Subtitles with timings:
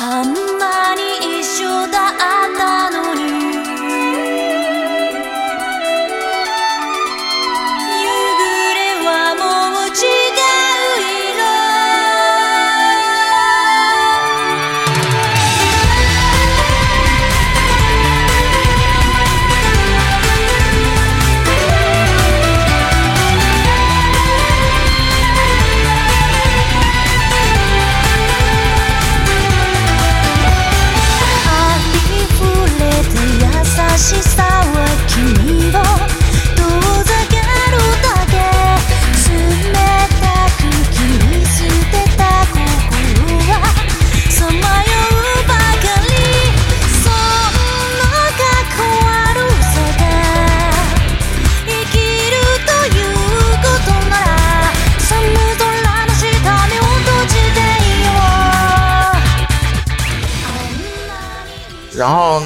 [0.00, 2.37] あんまり一緒だ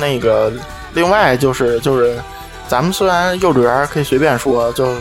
[0.02, 0.52] 那个
[0.94, 2.20] 另外就是就是，
[2.66, 4.92] 咱们虽然幼稚园可以随便说，就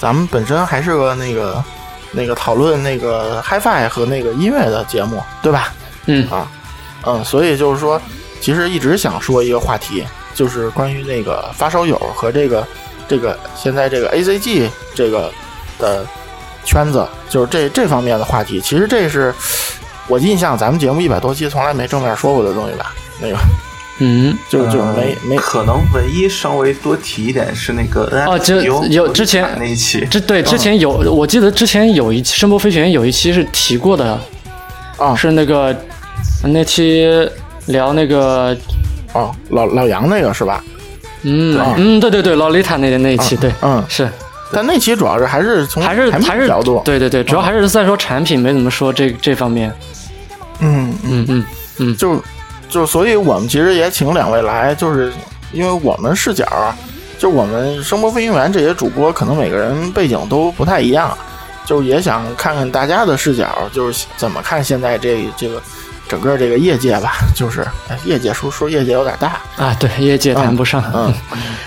[0.00, 1.62] 咱们本身还是个那个
[2.10, 5.72] 那个讨论那个 HiFi 和那个音乐的节目，对吧？
[6.06, 6.50] 嗯啊，
[7.04, 8.00] 嗯，所以就是说，
[8.40, 12.66] 其实一直想说一个话题，就是关于那个发烧友和这个
[13.06, 15.32] 这个现在这个 ACG 这个
[15.78, 16.04] 的
[16.64, 18.60] 圈子，就是这这方面的话题。
[18.60, 19.32] 其实这是
[20.08, 22.92] 我印象，咱们节目一百多期从来没正面说过的东西吧？
[23.20, 23.36] 那个
[23.98, 25.36] 嗯，就就没呃没。
[25.36, 34.20] 可能唯一稍微多提一点是那个哦这有之前那一期，这对之前有，我记得之前有一期声波飞行员有一期是提过的，
[34.98, 35.14] 啊。
[35.14, 35.74] 是那个
[36.44, 37.08] 那期
[37.66, 38.56] 聊那个，
[39.14, 40.62] 哦，老老杨那个是吧？
[41.22, 44.08] 嗯嗯，对对对，洛丽塔那那一期，对，嗯，是。
[44.52, 49.72] 但那期主要是还是从还是还是角度，对对对，主要还是在说产品，没怎么说这这方面，
[50.60, 51.44] 嗯嗯，嗯
[51.78, 51.96] 嗯。
[51.96, 52.22] 就
[52.76, 55.10] 就所以我们其实也请两位来，就是
[55.50, 56.46] 因为我们视角，
[57.18, 61.16] 就我们声波飞行员这些主播，可能每个人背景都不太一样，
[61.64, 65.62] 就是也想看看大家的视角，就是怎么看现在这这个
[66.06, 71.14] 整个这个业界吧，就是哎业界说说业界有点大，啊，对，业界谈不上，嗯，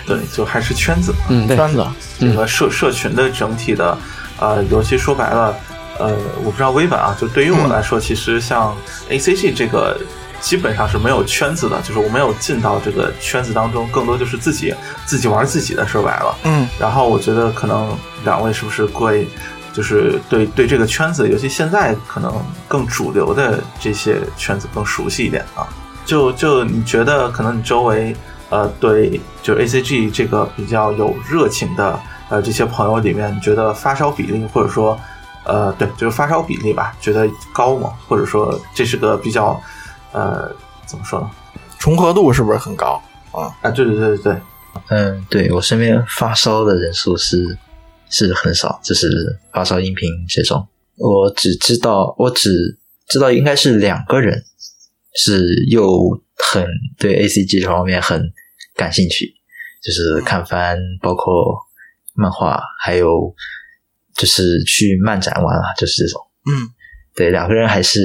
[0.06, 1.84] 对，就还是圈子，嗯对，圈子，
[2.20, 3.98] 这个社社群的整体的，
[4.40, 5.56] 呃，尤其说白了，
[5.98, 8.78] 呃，我不知道微粉啊，就对于我来说，其实像
[9.10, 10.00] ACG 这个
[10.42, 14.74] 基本上是没有圈子的，就是我没有进到这个圈子当中，更多就是自己
[15.06, 16.36] 自己玩自己的，说白了。
[16.44, 19.28] 嗯然后我觉得可能两位是不是会，
[19.74, 22.34] 就是对对这个圈子，尤其现在可能
[22.68, 25.68] 更主流的这些圈子更熟悉一点啊？
[26.06, 28.16] 就就你觉得可能你周围
[28.50, 35.00] 呃对就是 ACG 这个比较有热情的呃这些朋友里面，你觉得发烧比例或者说
[35.44, 37.92] 呃对就是发烧比例吧，觉得高吗？
[38.08, 39.62] 或者说这是个比较
[40.12, 40.52] 呃
[40.86, 41.30] 怎么说呢？
[41.80, 43.02] 重合度是不是很高？
[43.32, 44.42] 啊，啊对对对对对，
[44.90, 47.58] 嗯，对我身边发烧的人数是
[48.10, 49.08] 是很少，就是
[49.54, 52.50] 发烧音频这种，我只知道我只
[53.08, 54.44] 知道应该是两个人
[55.16, 56.20] 是又
[56.52, 58.32] 很对 A C G 这方面很
[58.76, 59.34] 感兴趣，
[59.84, 61.56] 就是看番，包括
[62.14, 63.34] 漫画，还有
[64.16, 66.22] 就是去漫展玩啊，就是这种。
[66.46, 66.68] 嗯。
[67.20, 68.00] 对，两个人还是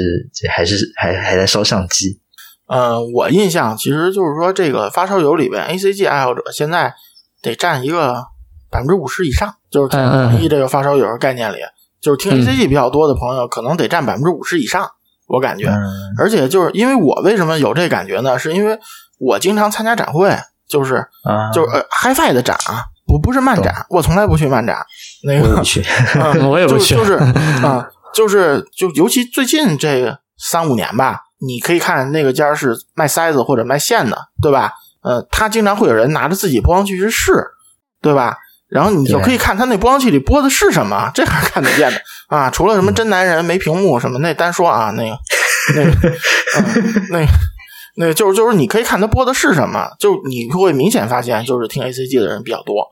[0.50, 2.18] 还是还还在烧相机，
[2.66, 6.92] 呃，我印象其实就是说，这个发烧友里边，A C G 爱好者现在
[7.40, 8.24] 得占一个
[8.72, 11.58] 百分之五十以上，就是嗯嗯统一这个发烧友概念里，
[12.02, 14.90] 就是听嗯 A C G 比较多的朋友，可能得占百分之五十以上，
[15.28, 15.68] 我感觉。
[15.68, 15.78] 嗯
[16.18, 18.36] 而且就是因为我为什么有这感觉呢？
[18.36, 18.76] 是因为
[19.20, 20.36] 我经常参加展会，
[20.68, 24.84] 就是啊，就是呃 HiFi 的展啊，不不是漫展，我从来不去漫展。
[25.22, 25.84] 那个我也不去，
[26.16, 27.14] 嗯 我也不去就就是
[27.64, 34.72] 啊、就是就尤其最近这三五年吧，你可以看那个家是卖塞子或者卖线的，对吧？
[35.02, 37.32] 呃，他经常会有人拿着自己播放器去试，
[38.00, 38.36] 对吧？
[38.68, 42.48] 然后你就可以看他那播放器里播的是什么，这还是看得见的啊。
[42.48, 45.18] 除了什么真男人没屏幕什么，那单说啊，那个
[45.74, 45.90] 那个、
[46.58, 47.26] 嗯、那个。
[47.96, 52.88] 那个就是就是你可以看他播的是什么，就你会明显发现，就是听 A C G 的人比较多，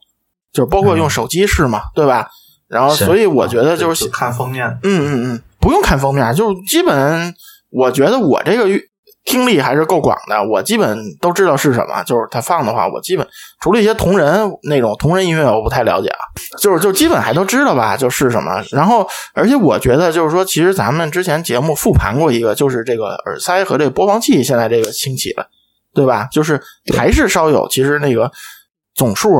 [0.53, 2.29] 就是包括用手机试嘛，对吧？
[2.73, 7.35] 然后所以我觉得就是就看封面，嗯嗯嗯，不用看封面，就基本
[7.71, 8.65] 我觉得我这个
[9.27, 12.03] 听力还是够广的，我基本都知道是什么。
[12.05, 13.29] 就是他放的话，我基本
[13.61, 16.19] 除了一些同人那种同人音乐，我不太了解啊，
[16.59, 18.65] 就是就基本还都知道吧，就是什么。
[18.73, 25.47] 然后，而且我觉得就是说，其实咱们之前节目复盘过一个，就是这个耳塞和这个播放器现在这个兴起了，
[25.95, 26.27] 对吧？
[26.33, 26.61] 就是
[26.97, 28.33] 还是稍有，其实那个
[28.95, 29.31] 总数，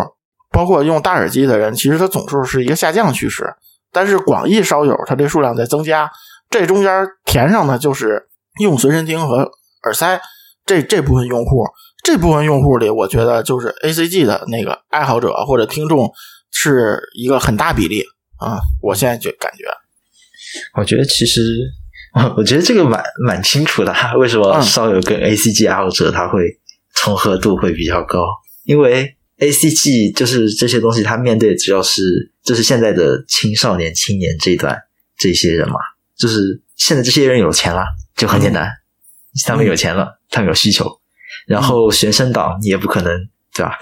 [0.53, 3.55] 包括用大耳机的人，其实它总数是一个下降趋势。
[3.91, 6.11] 但是广义烧友它这数量在增加，
[6.49, 8.27] 这中间填上的就是
[8.61, 9.51] 用随身听和
[9.85, 10.21] 耳塞
[10.65, 11.65] 这这部分用户，
[12.03, 16.11] 这部分用户里，我觉得就是 A C G 的那个爱好者或者听众
[16.51, 18.03] 是一个很大比例
[18.39, 18.61] 啊。
[18.81, 19.65] 我现在就感觉，
[20.79, 21.41] 我觉得其实，
[22.37, 23.95] 我觉得这个蛮蛮清楚的。
[24.19, 26.41] 为什么嗯烧友跟 A C G 爱好者他会
[26.95, 28.21] 重合度会比较高？
[28.65, 34.79] 因为 A C G 就是这些东西，它面对的主要是就是现在的青少年、青年这一段
[35.19, 35.75] 这些人嘛，
[36.17, 37.83] 就是现在这些人有钱了，
[38.17, 38.71] 就很简单，
[39.45, 40.89] 他们有钱了，他们有需求，
[41.49, 43.13] 然后学生党你也不可能
[43.53, 43.77] 对吧？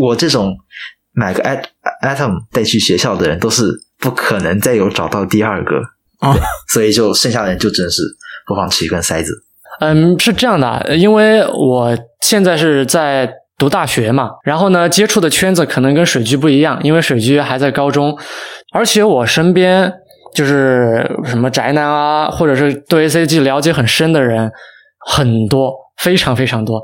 [0.00, 0.56] 我这种
[1.12, 1.64] 买个 at
[2.02, 3.64] atom 带去学校的人，都是
[3.98, 5.76] 不可能再有找到第二个
[6.18, 6.36] 啊
[6.72, 8.02] 所以就剩下的人就只能是
[8.48, 9.32] 播放器跟塞子。
[9.80, 13.32] 嗯，是这样的，因为我现在是在
[13.62, 18.18] 读大学嘛，然后呢，接触的圈子可能跟水居不一样，因为水居还在高中，
[18.72, 19.92] 而且我身边
[20.34, 24.50] 就是什么宅男啊，或者是对 ACG 了解很深的人
[24.98, 26.82] 很多，非常非常多，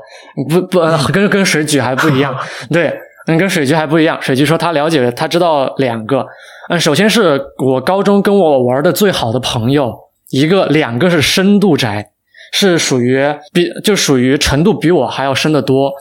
[0.49, 0.79] 不不，
[1.11, 2.33] 跟跟水居还不一样，
[2.71, 2.97] 对。
[3.27, 4.17] 嗯，跟水居还不一样。
[4.21, 6.25] 水居说他了解，他知道两个。
[6.69, 9.93] 嗯，首先是我高中跟我玩的最好的朋友，
[10.31, 12.09] 一个、两个是深度宅，
[12.53, 13.23] 是属于
[13.53, 15.91] 比就属于程度比我还要深得多。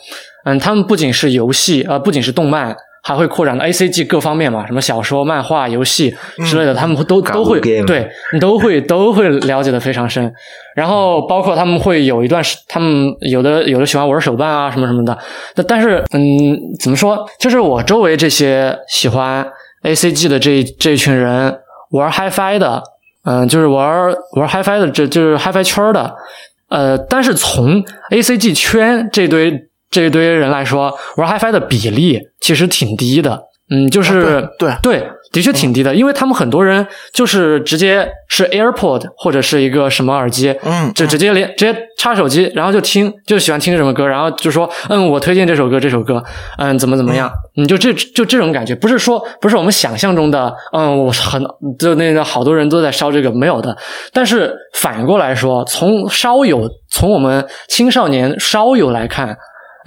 [0.48, 6.14] 嗯，他们不仅是游戏，呃，不仅是动漫，还会扩展到 A C G 各方面嘛，什么小说、漫画、游戏
[6.46, 8.08] 之类的，他们都都会对
[8.40, 10.32] 都会 都会了解的非常深。
[10.74, 15.18] 然后包括他们会有一段时，他们有的有的喜欢玩手办啊什么什么的。
[15.54, 17.28] 但但是嗯，怎么说？
[17.38, 19.46] 就是我周围这些喜欢
[19.82, 21.58] A C G 的这这一群人
[21.90, 22.82] 玩 HiFi 的，
[23.24, 26.14] 嗯，就是玩玩 HiFi 的，这就是 HiFi 圈的。
[26.70, 33.44] 呃，但是从 A C G 圈这堆这一堆人来说，玩 HiFi 的比例其实挺低的。
[33.70, 46.24] 嗯，就是、啊对对，的确挺低的，因为他们很多人就是直接是 AirPod 或者是一个什么耳机，嗯就直接连直接插手机，然后就听，就喜欢听什么歌，然后就说，嗯，我推荐这首歌，这首歌，
[46.56, 51.44] 嗯，怎么怎么样，你就这就这种感觉，不是说不是我们想象中的，嗯，我很
[51.78, 53.76] 就那个好多人都在烧这个没有的，
[54.14, 59.36] 但是反过来说，从烧友，从我们青少年烧友来看，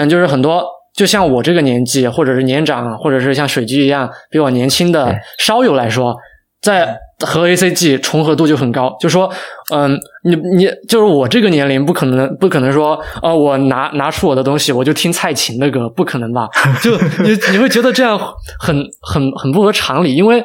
[0.06, 0.66] 嗯，就是很多。
[0.94, 6.14] 就像我这个年纪，或者是年长，或者是像水居一样比我年轻的对烧友来说，
[6.62, 8.94] 在和 A C G 重合度就很高。
[9.00, 9.32] 就说，
[9.74, 16.50] 嗯，你你就是我这个年龄，不可能不可能说，呃，我拿拿出我的东西，我就听蔡琴的歌，不可能吧？
[16.84, 16.92] 就
[17.24, 18.20] 你你会觉得这样
[18.60, 20.44] 很很很不合常理，因为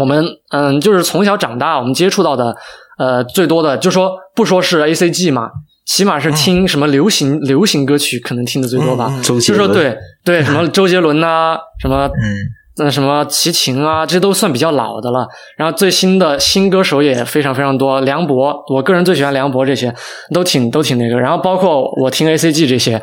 [0.00, 2.56] 我们嗯，就是从小长大，我们接触到的
[2.96, 5.50] 呃最多的，就说不说是 A C G 嘛。
[5.86, 9.08] 起码是听什么流行、流行歌曲，可能听的最多吧。
[9.10, 12.36] 嗯嗯周杰伦，就说对对，什么周杰伦呐、什么嗯，
[12.78, 15.26] 那什么齐秦啊，这都算比较老的了。
[15.58, 19.94] 然后最新的新歌手也非常非常多，梁博，我个人最喜欢梁博，这些
[20.32, 21.20] 都挺都挺那个。
[21.20, 23.00] 然后包括我听 A C G 这些，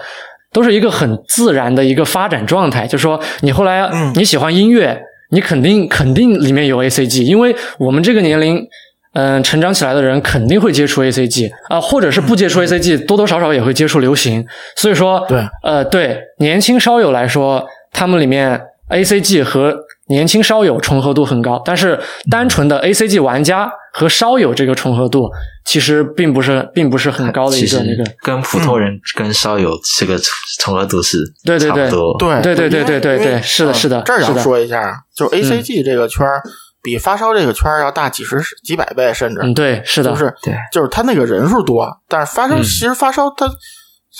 [0.51, 2.87] 都是一个很自然的一个发展状态。
[2.87, 4.99] 就说你后来嗯你喜欢音乐，
[5.29, 8.67] 你肯定肯定里面有 A C G，因为我们这个年龄。
[9.13, 14.45] 嗯，成长起来的人肯定会接触 A C G 啊、或者是不接触 A C G，多多少少也会接触流行。
[14.75, 19.75] 所以说，对，呃，对年轻烧友来说，他们里面 A C G 和
[20.07, 21.99] 年轻烧友重合度很高，但是
[22.29, 25.29] 单纯的 A C G 玩家和烧友这个重合度
[25.65, 28.03] 其实并不是并不是很高的一个那个。
[28.21, 30.17] 跟普通人跟烧友这个
[30.59, 31.89] 重合度是对对对。
[32.17, 36.41] 对对对对对对对是的嗯是的这儿要是的说一下，就是 A C G 这个圈儿
[36.81, 43.49] 比发烧这个圈儿要大几十几百倍，甚至嗯，对，是的，就是对就是他那个人数多，但是发烧嗯其实发烧它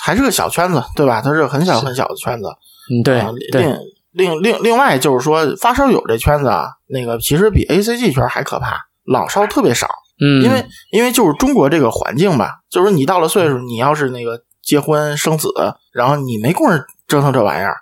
[0.02, 1.22] 还是个小圈子，对吧？
[1.22, 2.48] 它是个很小很小的圈子。
[2.92, 3.62] 嗯，对啊对，
[4.12, 8.76] 另另另另外就是说，发烧友这圈子啊，那个其实比 A C G 圈还可怕，
[9.06, 9.88] 老烧特别少。
[10.24, 15.50] 嗯，因为因为就是中国这个环境吧，就是你到了岁数，你要是那个结婚生子，
[15.92, 16.74] 然后你没工夫
[17.08, 17.76] 折腾这玩意儿，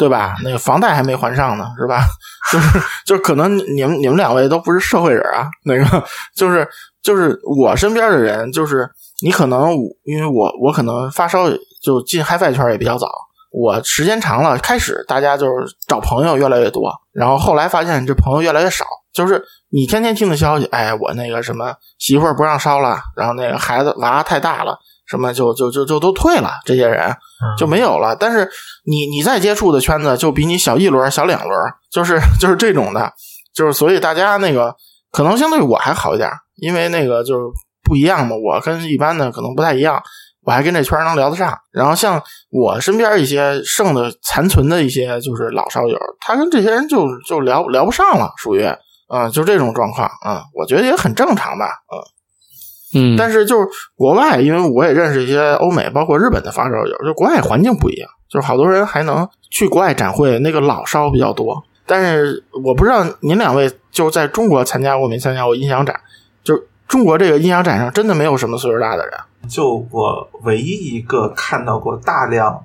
[0.00, 0.34] 对吧？
[0.42, 2.02] 那个房贷还没还上呢，是吧？
[2.50, 6.04] 就是就是可能你们你们两位都不是社会人啊，那个
[6.34, 6.66] 就是
[7.02, 8.88] 就是我身边的人，就是
[9.22, 11.50] 你可能因为我我可能发烧
[11.82, 13.06] 就进 HiFi 圈也比较早。
[13.52, 15.52] 我时间长了，开始大家就是
[15.86, 24.78] 找朋友越来越多，然后后来发现这朋友越来越少，就是你天天听的消息，哎，我那个什么媳妇不让烧了，然后那个孩子娃太大了，
[25.10, 27.12] 什么就就就就都退了，这些人
[27.58, 28.14] 就没有了。
[28.14, 28.48] 但是
[28.84, 33.12] 你你再接触的圈子就比你小一轮、小两轮，就是 就是这种的，
[33.52, 34.74] 就是所以大家那个
[35.10, 37.40] 可能相对我还好一点，因为那个就是
[37.82, 40.00] 不一样嘛，我跟一般的可能不太一样。
[40.42, 48.64] 我还跟这圈能聊得上，然后像我身边一些剩的残存的一些就是老烧友，他跟这些人就就聊聊不上了，属于
[49.06, 52.00] 啊、就这种状况啊、我觉得也很正常吧，嗯
[52.94, 61.62] 嗯，但是就是国外，因为我也认识一些欧美，包括日本的发烧友，就国外环境不一样，就是好多人还能去国外展会，那个老烧比较多。
[61.86, 65.98] 但是我不知道您两位就在中国参加过没参加过音响展？
[66.44, 69.14] 就中国这个音响展上真的没有什么岁数大的人。
[69.48, 72.64] 就我唯一一个看到过大量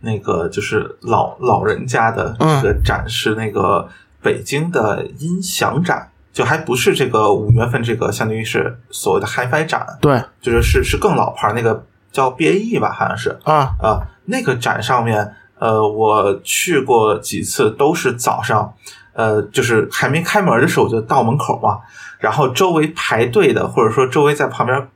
[0.00, 3.88] 那个就是老老人家的嗯这个展示那个
[4.22, 10.22] 北京的音响展，就还不是这个五月份这个相当于是所谓的 HiFi 展，对。
[10.42, 13.38] 就是是是更老牌儿那个叫 BAE 吧，好像是。
[13.44, 18.74] 啊，啊、那个展上面，呃，我去过几次，都是早上，
[19.14, 21.80] 呃，就是还没开门的时候就到门口嘛，
[22.18, 24.88] 然后周围排队的，或者说周围在旁边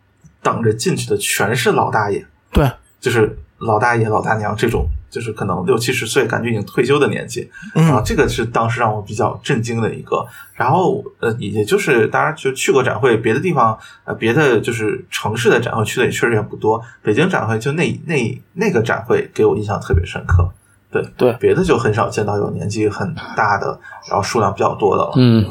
[0.42, 2.70] 等着进去的全是老大爷，对，
[3.00, 10.26] 就是老大爷、老大娘这种，就是可能六七十岁，感觉已经退休的年纪，然后这个是当时让我比较震惊的一个。
[10.54, 16.82] 然后呃，也就是当然就去过展会，别的地方呃别的就是城市的展会去的也确实也不多。
[17.02, 20.50] 北京展会就那那那个展会给我印象特别深刻。
[20.92, 23.66] 对对别的就很少见到有年纪很大的，
[24.08, 25.12] 然后数量比较多的了。
[25.16, 25.44] 嗯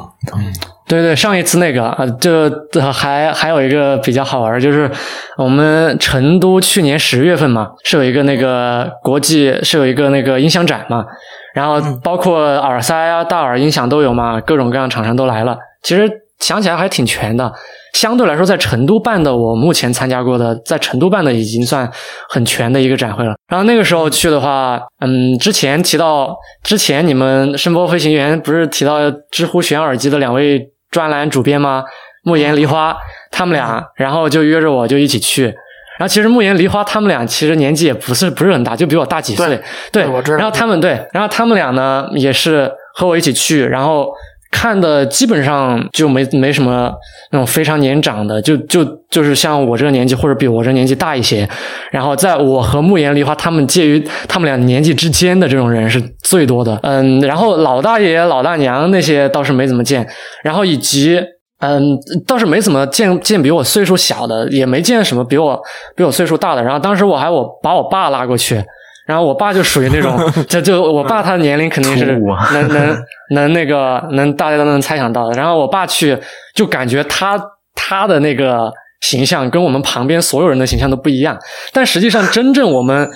[0.88, 4.90] 对对，上一次那个啊，这这还还有一个比较好玩，就是
[5.38, 11.06] 我们成都去年十月份嘛，是有一个那个国际是有一个那个音响展嘛，
[11.54, 15.56] 然后包括耳塞啊、大耳音响都有嘛，各种各样厂商都来了。
[15.84, 17.54] 其实想起来还挺全的，
[18.00, 21.92] 相对来说，在成都办的，我目前参加过的，在成都办的已经算
[22.30, 23.34] 很全的一个展会了。
[23.50, 31.84] 然后那个时候去的话，嗯，之前提到之前你们声波飞行员不是提到知乎选耳机的两位专栏主编吗？
[32.24, 32.96] 慕言、梨花
[33.32, 35.54] 他们俩，然后就约着我就一起去。
[35.98, 39.46] 然后其实慕言、梨花他们俩其实年纪也不是不是很大，就比我大几岁。
[39.46, 44.10] 对，对我知道然后他们对，然后他们俩呢也是和我一起去，然后
[44.52, 46.92] 看的基本上就没没什么
[47.32, 51.48] 那种非常年长的，就就就是像我这个年纪或者比我这年纪大一些，
[51.92, 60.08] 然后在我和慕言梨花他们介于他们俩年纪之间的这种人是最多的，嗯，然后老大爷老大娘那些倒是没怎么见，
[60.44, 61.22] 然后以及。
[61.62, 61.84] 嗯，
[62.26, 65.62] 倒是没怎么见见比我岁数小的，也没见什么比我
[65.94, 66.64] 比我岁数大的。
[66.64, 68.64] 然后当时我还我把我爸拉过去，
[69.10, 70.16] 然后我爸就属于那种，
[70.48, 72.06] 就就我爸他的年龄肯定是
[72.54, 75.34] 能能能那个能大家都能猜想到的。
[75.34, 76.16] 然后我爸去
[76.54, 77.36] 就感觉他
[77.74, 81.36] 他的那个形象跟我们旁边所有人的形象都不一样，
[81.74, 83.10] 但实际上真正我们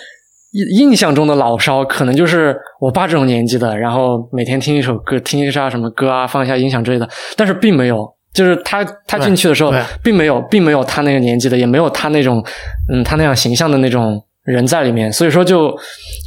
[0.53, 7.07] 印印象中的老烧，可能就是我爸这种年纪的，然后每天听一首歌，听一下什么歌啊，放一下音响之类的，
[7.37, 8.11] 但是并没有。
[8.33, 9.71] 就是他，他进去的时候
[10.03, 12.43] 并没有，并没有他那个年纪的，也没有他那种，
[12.91, 15.73] 嗯，他那样形象的那种人在里面，所以说就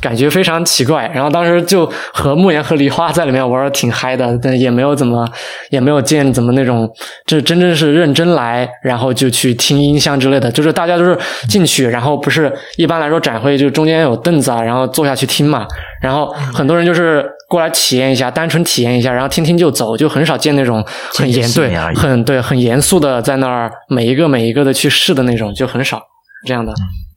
[0.01, 1.07] 感觉非常奇怪。
[1.15, 5.29] 然后当时就和慕言和梨花在里面玩的挺嗨的，但也没有怎么，
[5.71, 6.91] 也没有见怎么那种，
[7.27, 10.51] 这真正是认真来，然后就去听音箱之类的。
[10.51, 11.19] 就是大家都是
[11.49, 15.67] 进去，然后不是一般来说展会就中间有凳子啊，然后坐下去听嘛。
[16.01, 20.83] 然后很多人就是过来体验一下，单纯体验一下，然后听听就走，就很少见那种
[21.13, 26.01] 很严对很对很严肃的在那儿每一个每一个的去试的那种，就很少
[26.47, 26.73] 这样的。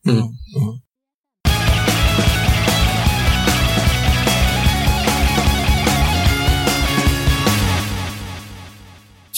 [0.07, 0.17] 嗯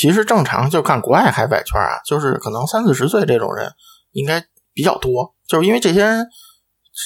[0.02, 3.72] 其实正常就看国外海外圈啊，就是可能三四十岁这种人
[4.14, 4.44] 应该
[4.74, 6.26] 比较多，就是因为这些人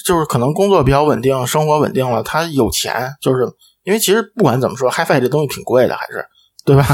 [0.06, 3.46] 就是可能工作比较稳定，生活稳定了，他有钱，就是
[3.84, 6.25] 因为其实不管怎么说，HiFi 这东西挺贵的，还是
[6.64, 6.86] 对吧？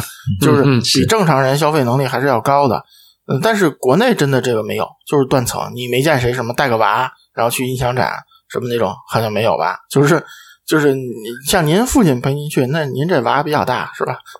[0.42, 2.84] 就是嗯比正常人消费能力还是要高的。
[3.28, 8.12] 嗯，但是国内真的这个没有，就是断层，你没见谁什么带个娃然后去音响展
[8.50, 9.78] 什么那种，好像没有吧？
[9.92, 10.26] 就是
[10.72, 11.12] 就是你
[11.46, 14.18] 像您父亲陪您去，那您这娃比较大是吧？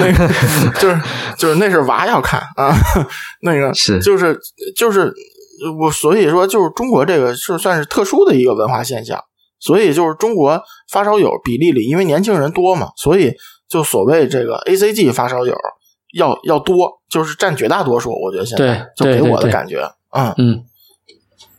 [0.00, 0.28] 那个
[0.78, 1.00] 就是
[1.36, 2.72] 就是那是娃要看啊，
[3.40, 4.38] 那个是就是
[4.76, 5.12] 就是
[5.80, 9.18] 我所以说就是中国这个是算是特殊的一个文化现象，
[9.58, 13.34] 所以就是中国发烧友比例里，因为年轻人多嘛，所以
[13.68, 15.58] 就所谓这个 ACG 发烧友
[16.14, 18.12] 要要多，就是占绝大多数。
[18.22, 20.64] 我觉得现在对就给我的感觉，嗯嗯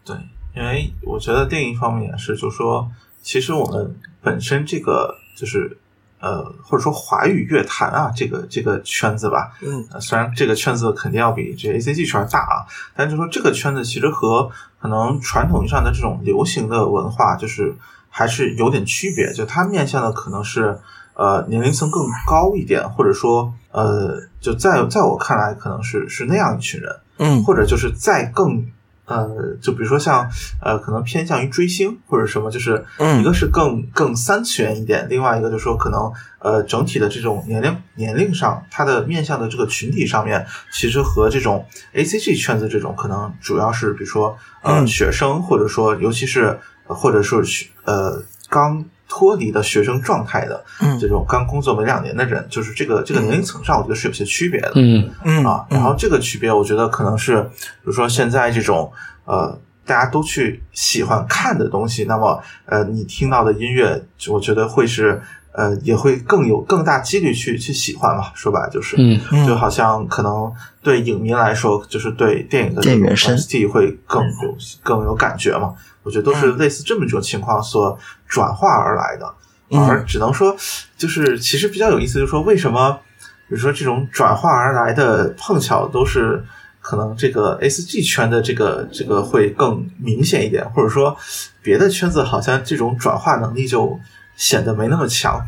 [0.06, 0.16] 对，
[0.56, 2.88] 因为我觉得另一方面也是，就是说，
[3.24, 5.75] 其实我们本身这个就是
[6.20, 17.74] 呃，或者说华语乐坛啊，这个这个圈子吧，嗯呃，虽然这个圈子肯定要比这 A C G 圈大啊，但就说这个圈子其实和可能传统意义上的这种流行的文化，就是
[18.10, 19.34] 还是有点区别。
[19.34, 20.77] 就它面向的可能是
[21.15, 26.96] 呃年龄层更高一点，或者说呃，就在在我看来，可能是是那样一群人。
[27.20, 28.65] 嗯或者就是再更
[29.13, 30.27] 呃，就比如说像
[30.62, 48.84] 呃，可能偏向于追星或者什么，就是嗯一个是更更三次元一点，另外一个就是说可能呃整体的这种年龄年龄上，它的面向的这个群体上面，其实和这种 A C G 圈子这种可能主要是比如说呃、嗯学生，或者说尤其是呃或者说是呃刚
[49.15, 50.98] 脱离的学生状态的嗯。
[51.00, 54.72] 这种刚工作没两年的人，就是这个这个年龄层上，我觉得是有些区别的。
[54.74, 55.08] 嗯。
[55.24, 55.46] 嗯。
[55.46, 58.91] 啊，然后这个区别，我觉得可能是，比如说现在这种
[59.25, 59.55] 呃，
[59.86, 68.32] 大家都去喜欢看的东西，那么呃，你听到的音乐，我觉得会是呃，也会更有更大几率去去喜欢嘛。
[68.34, 69.22] 说白了就是，嗯。
[69.32, 69.46] 嗯。
[69.46, 70.51] 就好像可能
[70.82, 75.75] 对影迷来说，就是对电影的电影原声 OST 会更有更有感觉嘛。
[76.03, 77.98] 我觉得都是类似这么一种情况所
[78.34, 79.25] 转化而来的。
[79.70, 80.56] 嗯而只能说，
[80.98, 83.00] 就是其实比较有意思，就是说为什么，
[83.48, 86.44] 比如说这种转化而来的碰巧都是
[86.80, 91.18] 可能这个 S G 圈的这个这个会更明显一点，或者说
[91.63, 94.00] 别的圈子好像这种转化能力就
[94.36, 95.44] 显得没那么强。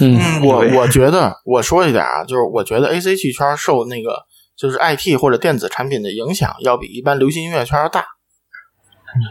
[0.00, 4.22] 嗯嗯，我我觉得我说一点啊，就是我觉得 A C G 圈受那个
[4.56, 8.04] 就是 I T 或者电子产品的影响，要比一般流行音乐圈要大。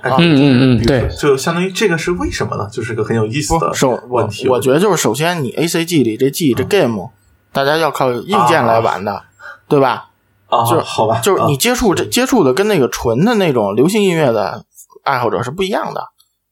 [0.02, 2.68] 啊嗯嗯嗯嗯，对，就相当于这个是为什么呢？
[2.72, 4.48] 就是个很有意思的不首我问题。
[4.48, 7.10] 我觉得就是首先你 A C G 里这 G 这 game，
[7.52, 9.24] 大家要靠硬件来玩的，
[9.68, 10.10] 对吧？
[10.48, 14.66] 啊，就是好吧，就是你啊接触这接触的跟那个纯的那种流行音乐的
[15.04, 16.02] 爱好者是不一样的。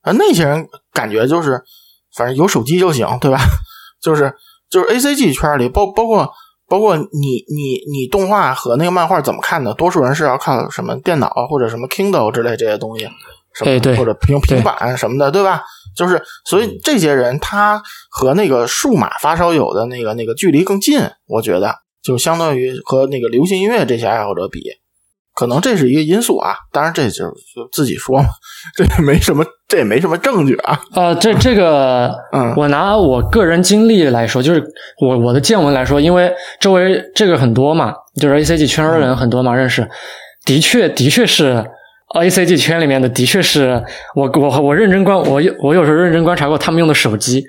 [0.01, 1.61] 啊，那些人感觉就是
[2.15, 3.39] 反正有手机就行，对吧？
[4.01, 4.33] 就是
[4.69, 6.33] 就是 A C G 圈里包包括
[6.71, 9.73] 包括你你你动画和那个漫画怎么看的？
[9.73, 13.09] 多数人是要靠什么电脑或者什么 Kindle 之类这些东西，
[13.53, 15.61] 什么或者平平板什么的，对吧？
[15.97, 24.63] 就是所以这些人他和那个数码发烧友的那个那个距离更近，我觉得就相当于和那个流行音乐这些爱好者比，
[25.41, 26.53] 可能这是一个因素啊。
[26.71, 27.21] 当然这就是
[27.55, 28.29] 就自己说嘛，
[28.75, 30.79] 这也没什么，这也没什么证据啊。
[30.93, 34.63] 呃，这这个，嗯我拿我个人经历来说，就是
[35.01, 39.89] 我我的见闻来说，因为周围这个很多嘛，就是 A C G 圈的人很多嘛，认识，
[40.45, 41.65] 的确的确是
[42.19, 47.43] A C G 圈里面的，的确是我我我认真观我有我有时候认真观察过他们用的手机。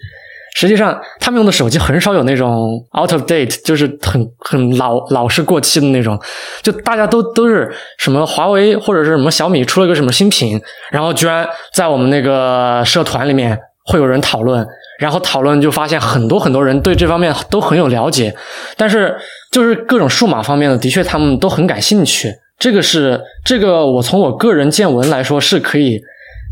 [0.55, 6.21] 实际上，他们用的手机很少有那种 out of date，就是很很老老是过期的那种。
[6.63, 10.61] 就大家都都是什么华为或者是什么小米出了个什么新品，
[10.91, 14.65] 然后居然在我们那个社团里面会有人讨论，
[15.01, 18.35] 然后讨论就发现很多很多人对这方面都很有了解，
[18.77, 19.17] 但是
[19.51, 22.31] 就是各种数码方面的，的确他们都很感兴趣。
[22.59, 26.01] 这个是这个，我从我个人见闻来说是可以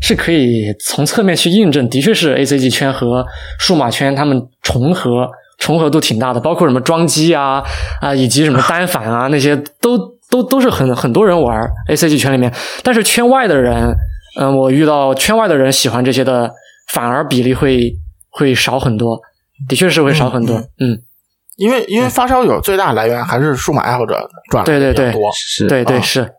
[0.01, 3.25] 是可以从侧面去印证，的确是 A C G 圈和
[3.59, 7.63] 数码圈他们重合重合度挺大的，包括什么装机啊
[8.01, 9.97] 啊，以及什么单反啊 那些都
[10.29, 11.55] 都都是很很多人玩
[11.87, 12.51] A C G 圈里面，
[12.83, 13.95] 但是圈外的人，
[14.39, 16.51] 嗯，我遇到圈外的人喜欢这些的，
[16.91, 17.93] 反而比例会
[18.29, 19.19] 会少很多，
[19.69, 20.97] 的确是会少很多，嗯，
[21.57, 24.15] 因为因为发烧友最大来源还是数码爱好者
[24.49, 25.13] 赚的对对对。
[25.35, 26.01] 是对对啊。
[26.01, 26.33] 是，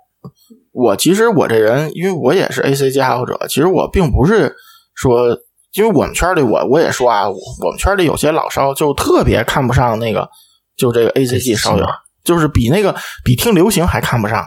[0.72, 4.54] 我其实我这人，因为我也是 A C G 爱好者，其实我并不是
[4.94, 5.38] 说，
[5.74, 10.28] 因为我们圈里我我也说啊，我我们圈里有些老烧就特别看不上那个，
[10.76, 11.86] 就这个 A C G 烧友，
[12.24, 14.44] 就是比那个比听流行还看不上。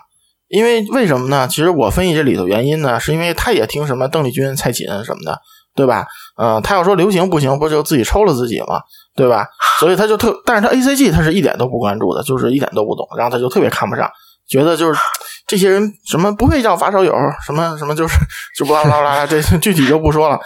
[0.47, 1.47] 因为为什么呢？
[1.47, 5.41] 其实我分析这里头原因呢，是因为他也听什么邓丽君、蔡琴什么的，
[5.75, 6.05] 对吧？
[6.37, 8.79] 嗯、他要说流行不行，不就自己抽了自己吗？
[9.15, 9.47] 对吧？
[9.79, 14.07] 所以他就特，但是他 A C G 他是一点都不关注的，就是一点都不懂，然后他就特别看不上，
[14.47, 14.99] 觉得就是
[15.47, 17.13] 这些人什么不配叫发烧友，
[17.45, 18.17] 什么 什么就是
[18.57, 20.39] 就巴拉巴拉，这具体就不说了，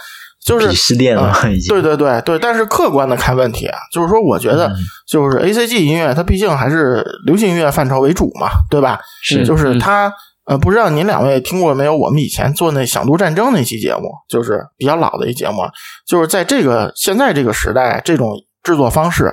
[0.44, 1.68] 就是鄙视链了，已经。
[1.68, 4.76] 对对对对，但是客观的看问题啊，就是说，我觉得嗯
[5.08, 9.00] 就是 A C G 音乐，它毕竟还是流行音乐范畴为主嘛，对吧？
[9.22, 10.12] 是就是嗯它
[10.46, 11.96] 呃，不知道您两位听过没有？
[11.96, 15.62] 我们以前做那《响度战争》那期节目，就是比较老的一节目，
[16.06, 18.32] 就是在这个现在这个时代，这种
[18.62, 19.32] 制作方式，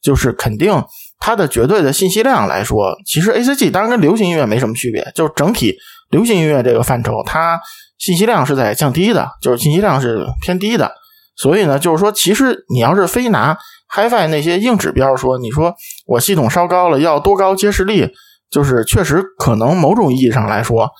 [0.00, 0.82] 就是肯定
[1.18, 5.76] 它的绝对的信息量来说，其实 A C G 当然跟流行音乐没什么区别，就是整体
[6.10, 7.60] 流行音乐这个范畴，它
[7.98, 10.92] 信息量是在降低的，就是信息量是偏低的。
[11.36, 13.58] 所以呢，就是说，其实你要是非拿
[13.94, 15.74] HiFi 那些硬指标说，你说
[16.06, 18.10] 我系统烧高了，要多高接视力，
[18.50, 20.90] 就是确实可能某种意义上来说，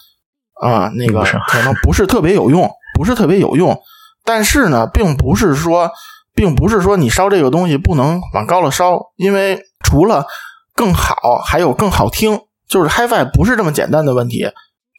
[0.61, 3.79] 啊、那个可能不是特别有用，不是特别有用。
[4.25, 5.91] 但是呢，并不是说，
[6.37, 10.27] 并不是说你烧这个东西不能往高了烧，因为除了
[10.75, 14.47] 更好，还有更好听，就是 HiFi 不是这么简单的问题，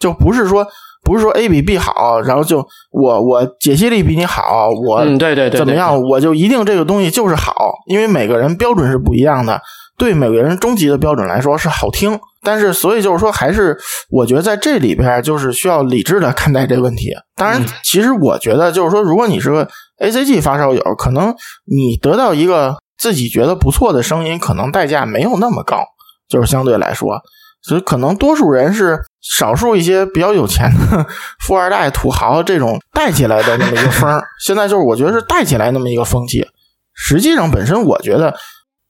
[0.01, 0.67] 就不是说
[1.03, 7.53] 不是说 A 比 B 好，然后就我我解析力比你好，我对对，对怎么样，我就一定这个东西就是好，
[7.85, 9.61] 因为每个人标准是不一样的。
[9.99, 13.75] 对每个人终极的标准来说是好听，但是所以就是说，还是
[14.11, 17.15] 我觉得在这里边就是需要理智的看待这个问题。
[17.35, 19.67] 当然，其实我觉得就是说，如果你是个
[19.99, 25.83] A C G 发烧友，可能你得到一个自己觉得不错的声音，可能代价没有那么高，
[26.29, 27.19] 就是相对来说，
[27.61, 31.05] 所以可能多数人是少数一些比较有钱的
[31.39, 34.23] 富二代、土豪这种带起来的那么一个风儿。
[34.39, 36.45] 现在就是我觉得是带起来那么一个风气。
[36.93, 38.35] 实际上，本身我觉得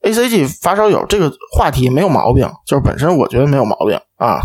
[0.02, 4.40] A C G 发烧友这个话题没有毛病，就是本身我觉得没有毛病啊。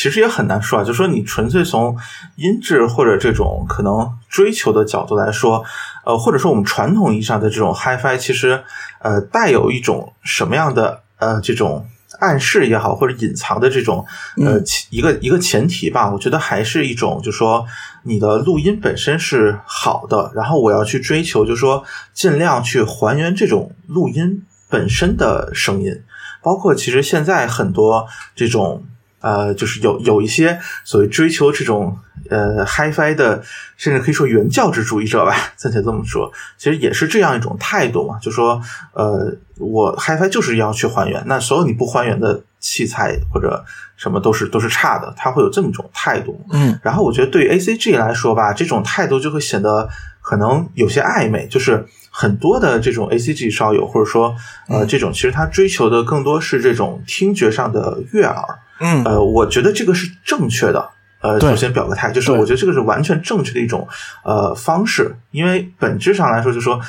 [0.00, 1.94] 其实也很难说啊，就说你纯粹从
[2.36, 5.62] 音质或者这种可能追求的角度来说，
[6.06, 8.64] 呃，或者说我们传统意义上的这种 HiFi，其实
[9.00, 11.86] 呃带有一种什么样的呃这种
[12.18, 14.06] 暗示也好，或者隐藏的这种
[14.38, 17.66] 呃其一个一个前提吧，我觉得还是一种，就说
[18.04, 21.84] 你的录音本身是好的，然后我要去追求，就说
[22.14, 26.02] 尽量去还原这种录音本身的声音，
[26.42, 28.82] 包括其实现在很多这种。
[29.20, 31.96] 呃，就是有有一些所谓追求这种
[32.28, 33.42] 呃 HiFi 的，
[33.76, 38.60] 甚至可以说原教旨主义者吧， 暂且这么说，其实也是这样一种态度嘛，就说
[38.92, 43.64] 呃，我 HiFi 就是要去还原，那所有你不还原的器材或者
[43.96, 46.44] 什么都是都是差的，他会有这么一种态度。
[46.52, 49.88] 嗯，然后我觉得对于 ACG 来说吧，这种态度就会显得
[50.22, 54.34] 可能有些暧昧，就是很多的这种 ACG 烧友，或者说
[54.68, 58.42] 呃这种，其实他追求的更多是这种听觉上的悦耳。
[58.80, 60.90] 嗯呃，我觉得这个是正确的。
[61.22, 63.86] 呃，首先表个态，就是我觉得这个是完全正确的一种
[64.24, 66.80] 呃方式，因为本质上来说，就是说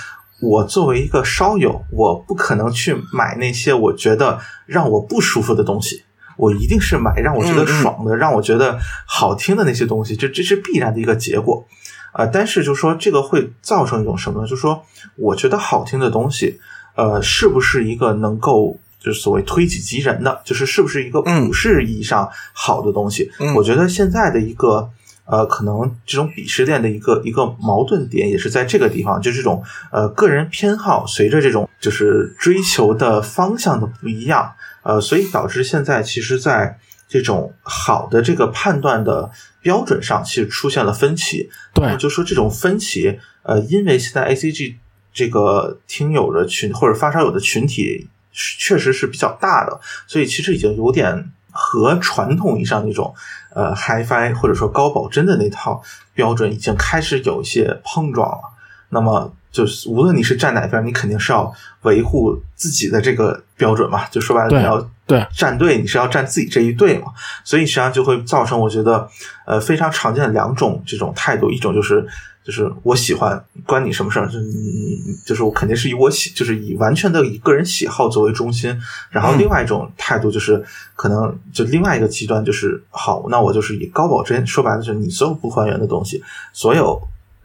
[0.42, 6.04] 我作为一个烧友，我不可能去买那些我觉得让我不舒服的东西，
[6.38, 11.68] 我一定是买让我觉得嗯嗯爽的、让我觉得好听的那些东西，这这是必然的一个结果。
[12.14, 14.48] 呃，但是就说这个会造成一种什么呢？
[14.48, 14.82] 就是说，
[15.18, 16.58] 我觉得好听的东西，
[16.96, 23.32] 呃，是不是一个能够就是所谓推己及人的，就是是不是一个嗯普世意义上好的东西？
[23.40, 24.90] 嗯我觉得现在的一个
[25.26, 41.50] 呃，可能这种鄙视链的一个一个矛盾点也是在这个地方，就这种呃个人偏好随着这种就是追求的方向的不一样，呃，所以导致现在其实，在这种好的这个判断的标准上，其实出现了分歧。
[41.74, 44.76] 对就说这种分歧，呃，因为现在 ACG
[45.14, 53.14] 这个听友的群或者发烧友的群体是确实是比较大的，所以其实已经有点和传统意义上那种
[53.54, 55.82] 呃 HiFi 或者说高保真的那套
[56.14, 58.42] 标准已经开始有一些碰撞了。
[58.90, 64.06] 那么就是无论你是站哪边，你肯定是要维护自己的这个标准嘛。
[64.10, 67.08] 就说白了，你要对站队，你是要站自己这一队嘛。
[67.44, 69.10] 所以实际上就会造成，我觉得
[69.46, 72.06] 呃非常常见的两种这种态度，一种就是
[72.44, 74.26] 就是我喜欢，关你什么事儿？
[74.26, 78.76] 就是你就是我肯定是以我喜，就是以完全的以个人喜好作为中心。
[79.10, 80.64] 然后另外一种态度就是
[80.96, 86.24] 可能就另外一个极端就是好，那我就是以高保真，说白了就是你所有不还原的东西，
[86.54, 87.02] 所有。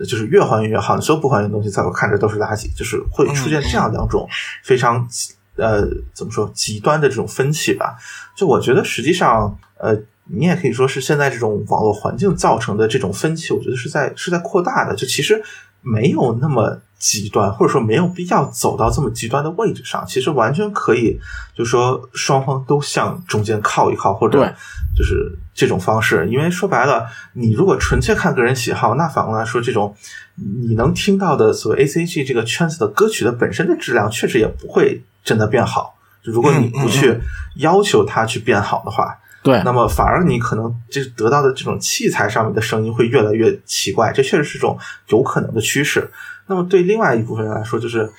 [0.06, 4.28] 就是越还原越好，你所有不还原的东西在我看着都是垃圾，就是会出现这样两种
[4.62, 5.08] 非常
[5.56, 7.96] 呃怎么说极端的这种分歧吧。
[8.36, 14.94] 就我觉得实际上呃，你也可以说是现在这种网络环境造成的这种分歧，我觉得是在是在扩大的。
[14.94, 15.42] 就其实
[15.82, 20.04] 没有那么极端，或者说没有必要走到这么极端的位置上。
[20.06, 21.18] 其实完全可以，
[21.54, 24.52] 就说双方都向中间靠一靠，或者对
[24.96, 26.26] 就是这种方式。
[26.28, 29.94] 因为说白了，你如果纯粹看个人喜好，那反过来说，这种
[30.34, 35.96] 你能听到的所谓 A C G 这个圈子的歌曲的本身的质量，确实也不会真的变好。
[36.24, 37.20] 如果你不去
[37.56, 44.76] 要求它去变好的话，对，那么反而你可能就得到的这种器材上面的声音会越来越奇怪，这确实是种
[45.08, 46.10] 有可能的趋势。
[46.48, 48.10] 那么对另外一部分人来说，就是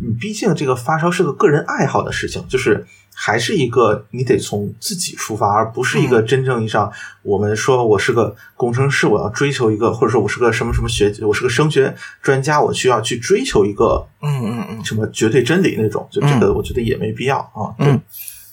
[0.00, 6.90] 你毕竟这个发烧是个个人爱好的事情，就是还是一个你得从自己出发，而不是一个真正意义上
[7.22, 17.74] 我们说我是个工程师，我要追求一个，或者说我是个什么什么学，我是个声学专家，我需要去追求一个嗯嗯嗯，什么绝对真理那种，就这个我觉得也没必要啊。
[17.78, 18.00] 嗯，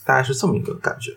[0.06, 1.12] 大概是这么一个感觉。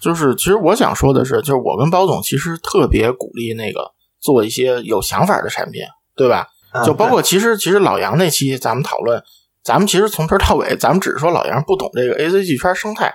[0.00, 5.82] 就是其实我想说的是，就是我跟包总其实特别鼓励那个做一些有想法的产品，
[6.14, 6.48] 对吧？
[6.72, 9.22] 啊就包括其实其实老杨那期咱们讨论，
[9.64, 13.14] 咱们其实从头到尾，咱们只是说老杨不懂这个 A C G 圈生态，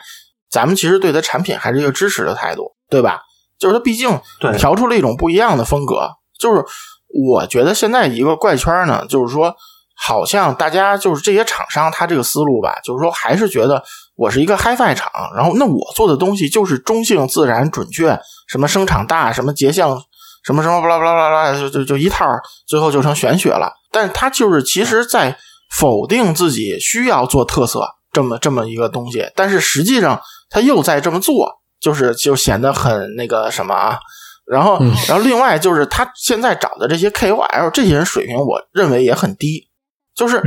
[0.50, 3.22] 咱们其实对他产品还是一个支持的态度，对吧？
[3.60, 6.10] 就是他毕竟对调出了一种不一样的风格。
[6.40, 6.66] 就是
[7.08, 9.56] 我觉得现在一个怪圈呢，就是说
[9.96, 13.84] 好像大家就是这些厂商他这个思路吧，就是说还是觉得
[14.16, 20.00] 我是一个 HiFi 厂，然后那我做的东西就是中性、自然、准确，什么声场大，什么结像
[20.44, 22.26] 什么什么巴拉巴拉巴拉，就就就一套，
[22.68, 23.72] 最后就成玄学了。
[23.92, 25.38] 但是他就是其实在
[25.76, 33.98] 否定自己需要做特色这么这么一个东西，但是实际上他又在这么做，就是就显得很那个什么啊。
[34.46, 39.70] 然后，然后另外就是他现在找的这些 KOL 这些人水平，我认为也很低。
[40.16, 40.42] 就是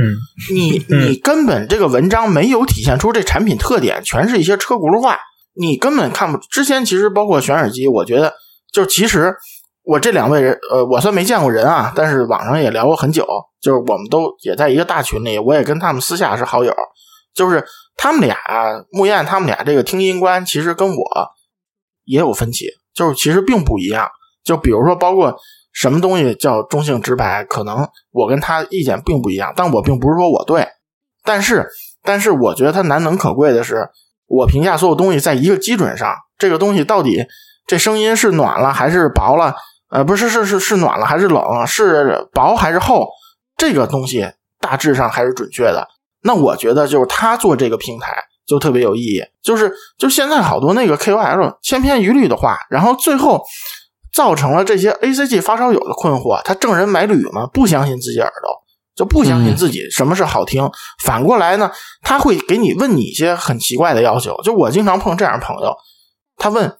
[0.51, 5.17] 你你根本这个文章没有体现出这产品特点，全是一些车轱辘话，
[5.53, 6.37] 你根本看不。
[6.49, 8.33] 之前其实包括选耳机，我觉得
[8.71, 9.35] 就其实
[9.83, 13.25] 我这两位人，呃，我算没见过人啊，但是网上也聊过很久，
[13.61, 16.73] 就是我们都也在一个大群里，我也跟他们私下是好友，
[17.33, 17.63] 就是
[17.97, 18.37] 他们俩
[18.91, 21.05] 木燕他们俩这个听音观其实跟我
[22.05, 22.67] 也有分歧。
[22.93, 24.09] 就是其实并不一样，
[24.41, 25.37] 就比如说，包括
[25.75, 30.65] 什么东西叫中性直白，可能我跟他意见并不一样，但我并不是说我对，
[31.23, 31.67] 但是，
[32.01, 33.85] 但是我觉得他难能可贵的是，
[34.25, 37.25] 我评价所有东西在一个基准上，这个东西到底
[37.67, 39.53] 这声音是暖了还是薄了？
[39.91, 41.67] 呃，不是，是是是暖了还是冷？
[41.67, 43.07] 是薄还是厚？
[43.57, 44.25] 这个东西
[44.61, 45.85] 大致上还是准确的。
[46.23, 48.15] 那我觉得就是他做这个平台。
[48.47, 53.43] 就特别有意义，就是就现在好多那个 KOL 千篇一律的话，然后最后
[54.15, 56.41] 造成了这些 ACG 发烧友的困惑。
[56.43, 58.63] 他证人买铝嘛，不相信自己耳朵，
[58.95, 60.69] 就不相信自己什么是好听。
[61.03, 61.69] 反过来呢，
[62.01, 64.35] 他会给你问你一些很奇怪的要求。
[64.43, 65.75] 就我经常碰这样朋友，
[66.37, 66.73] 他问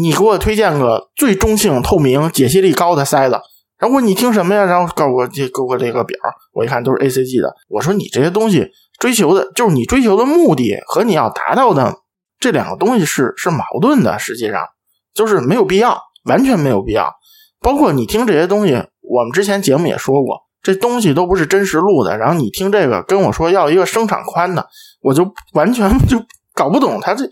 [0.00, 3.38] 你给我推荐个最中性、透明、解析力高的塞子，
[3.78, 4.64] 然后问你听什么呀？
[4.64, 6.18] 然后告诉我这给我这个表，
[6.54, 7.54] 我一看都是 ACG 的。
[7.68, 8.70] 我说你这些东西。
[8.98, 11.94] 追求的就是你追求的目的和你要达到的
[12.40, 14.66] 这两个东西是是矛盾的，实际上
[15.14, 17.12] 就是没有必要，完全没有必要。
[17.60, 22.16] 包括你听这些东西，我们之前节目也说过，这东西都不是真实录的。
[22.16, 24.68] 然后你听这个跟我说要一个声场宽的，
[25.02, 26.22] 我就完全就
[26.54, 27.28] 搞不懂他这。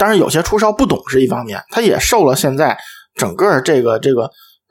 [0.00, 2.76] 当然有些出烧不懂是一方面，他也受了现在
[3.14, 4.30] 整个这个这个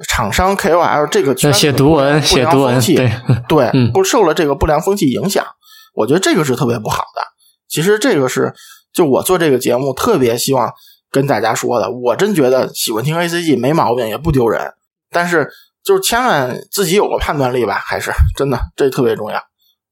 [0.09, 3.11] 厂商 KOL 这个写读文写读文对
[3.47, 5.45] 对， 不受了这个不良风气影响。
[5.93, 7.21] 我觉得这个是特别不好的。
[7.69, 8.53] 其实这个是，
[8.91, 10.73] 就我做这个节目特别希望
[11.11, 11.91] 跟大家说的。
[11.91, 14.73] 我真觉得喜欢听 A C G 没毛病，也不丢人。
[15.11, 15.47] 但是
[15.83, 19.37] 就是千万自己有个判断力吧，还是真的这特别重要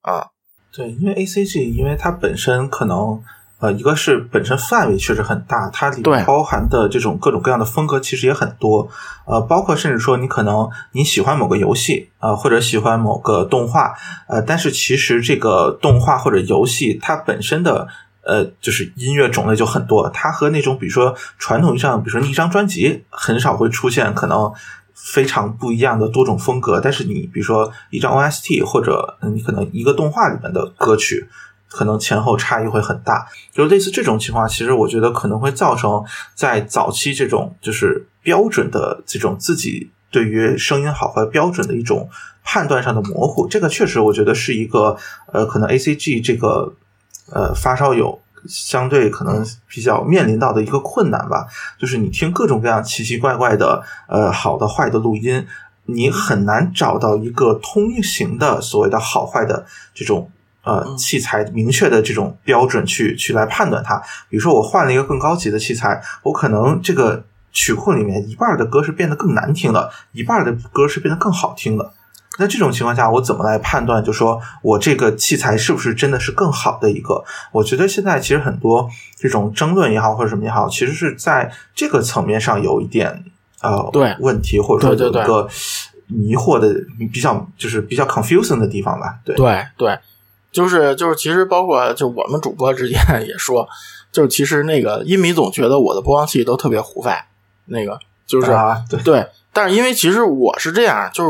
[0.02, 0.26] 啊。
[0.74, 3.22] 对，因为 A C G，因为它本身可能。
[3.62, 8.90] 呃，一个是本身范围确实很大，它里面包含的这种各种各样的风格其实也很多。
[9.26, 13.94] 呃，包括甚至说你可能你喜欢某个游戏啊，或者喜欢某个动画，
[14.30, 17.90] 呃，但是其实这个动画或者游戏它本身的
[18.30, 24.52] 呃就是音乐种类就很多，它和那种比如说传统意义上，比如说一张专辑很少会出现可能
[24.94, 31.28] 非常不一样的多种风格，但是你比如说一张 OST 或者你可能一个动画里面的歌曲。
[31.72, 42.10] 可能前后差异会很大，就类似这种情况，其实我觉得可能会造成在早期这种就是标准的这种自己对于声音好坏标准的一种
[42.44, 43.48] 判断上的模糊。
[43.48, 44.98] 这个确实我觉得是一个
[45.32, 46.74] 呃，可能 A C G 这个
[47.32, 51.48] 呃发烧友相对可能比较面临到的一个困难吧。
[51.78, 55.46] 就是你听各种各样奇奇怪怪的呃好的坏的录音，
[55.86, 60.32] 你很难找到一个通行的所谓的好坏的这种。
[60.62, 63.98] 呃，器材明确的这种标准去去来判断它。
[64.28, 71.94] 比如说，我换了一个更高级的器材，我可能这个曲库里面一半的歌是变得更难听了，一半的歌是变得更好听了。
[72.39, 74.04] 那这种情况下，我怎么来判断？
[74.04, 77.23] 就说我这个器材是不是真的是更好的一个？
[77.52, 83.23] 我觉得现在其实很多这种争论也好，或者什么也好，其实是在这个层面上有一点
[83.62, 85.47] 呃对问题，或者说有一个
[86.08, 86.73] 迷惑的
[87.12, 89.19] 比较就是比较 confusing 的地方吧。
[89.23, 89.99] 对对对。
[90.52, 93.69] 就是就是，其实包括就我们主播之间 也说，
[94.12, 97.23] 就是其实那个音迷总觉得我的播放器都特别胡范，
[97.65, 99.28] 那个就是啊，对对。
[99.54, 101.30] 但是因为其实我是这样，就是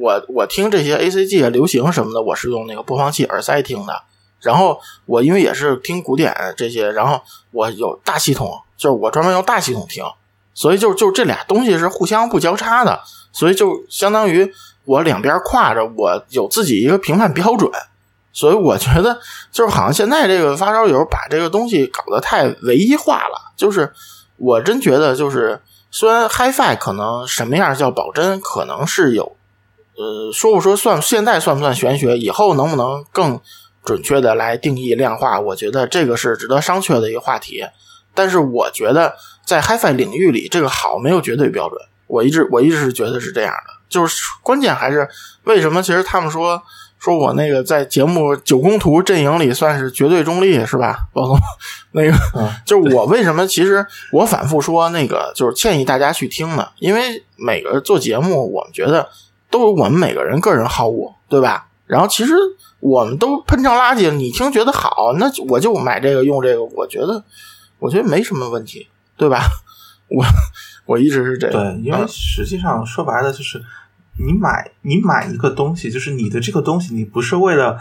[0.00, 4.02] 我我听这些 A C G 啊流行什么的，我是用那个播放器耳塞听的。
[4.40, 10.04] 然后我因为也是听古典这些，然后我有大系统，就是我专门用大系统听，
[10.52, 13.00] 所以就就这俩东西是互相不交叉的，
[13.32, 14.52] 所以就相当于
[14.84, 17.70] 我两边跨着，我有自己一个评判标准。
[18.36, 19.16] 所以我觉得，
[19.52, 23.52] 就是好像现在这个发烧友把这个东西搞得太唯一化了。
[23.56, 23.92] 就是
[24.36, 29.36] 我真觉得，就是虽然 HiFi 可能什么样叫保真，可能是有，
[29.96, 33.40] 呃，说不说算现在算不算玄学，以后能不能更
[33.84, 37.64] 准确的来定义量化，我觉得这个是值得商榷的一个话题。
[38.14, 41.80] 但是我觉得在 HiFi 领域里，这个好没有绝对标准。
[42.06, 45.08] 我一直我一直是觉得是这样的，就是关键还是
[45.44, 45.82] 为什么？
[45.82, 46.62] 其实他们说。
[47.00, 51.00] 说我那个在节目九宫图阵营里算是绝对中立，是吧？
[51.12, 51.38] 包总，
[51.92, 53.46] 那个、嗯就是我为什么？
[53.46, 59.06] 其实我反复说那个，就是建议大家去听的，因为每个做节目，我们觉得
[59.54, 61.68] 都有我们每个人个人好恶，对吧？
[61.86, 62.34] 然后其实
[62.80, 67.22] 我们都喷成垃圾了，你听觉得好，那我就买这个用这个，我觉得
[67.78, 69.44] 我觉得没什么问题，对吧？
[70.10, 70.24] 我
[70.86, 73.62] 我一直是这样，对，因为嗯实际上说白了就是，
[74.18, 77.78] 你买你买一个东西，就是你的这个东西，你不是为了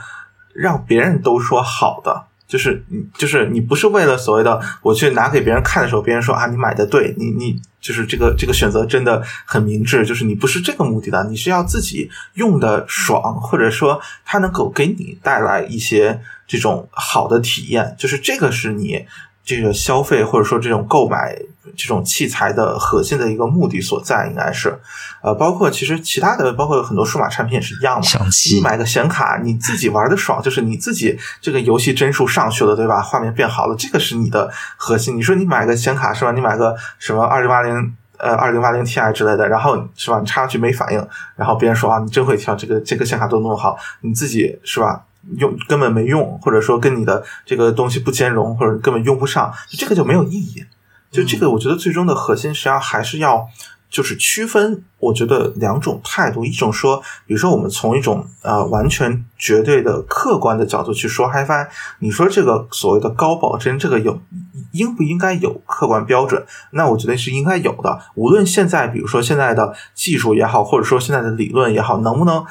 [0.54, 19.08] 让别人都说好的，就是你就是你不是为了所谓的我去拿给别人看的时候，别人说啊你买的对，你你就是这个这个选择真的很明智，就是你不是这个目的的，你是要自己用的爽，或者说它能够给你带来一些这种好的体验，就是这个是你。
[19.44, 21.38] 这个消费或者说这种购买
[21.76, 24.80] 这种器材的核心的一个目的所在，应该是，
[25.22, 28.06] 呃，包括其实其他的，包括很多数码产品也是一样嘛。
[28.54, 33.02] 你买个显卡，你自己玩的爽，就是你自己这个游戏帧数上去了，对吧？
[33.02, 35.18] 画面变好了，这个是你的核心。
[35.18, 36.32] 你说你买个显卡是吧？
[36.32, 40.20] 你买个什么二零八零呃二零八零 Ti 之类的，然后是吧？
[40.20, 45.04] 你插上去没反应，然后别人说啊，你真会挑这个这个显卡都弄好，你自己是吧？
[45.38, 50.64] 用根本没用，或者说跟你的这个东西不兼容，或者根本用不上，这个就没有意义。
[51.12, 53.48] 就这个，我觉得最终的核心实际上还是要
[53.90, 61.68] 就是区分，我觉得两种态度，一种说，比如说我们从一种呃完全绝对的客观的角度去说 HiFi，
[62.00, 64.20] 你说这个所谓的高保真，这个有
[64.72, 66.44] 应不应该有客观标准？
[66.72, 68.00] 那我觉得是应该有的。
[68.16, 72.44] 无论现在，比如说现在的技术也好，或者说现在的理论也好，能不能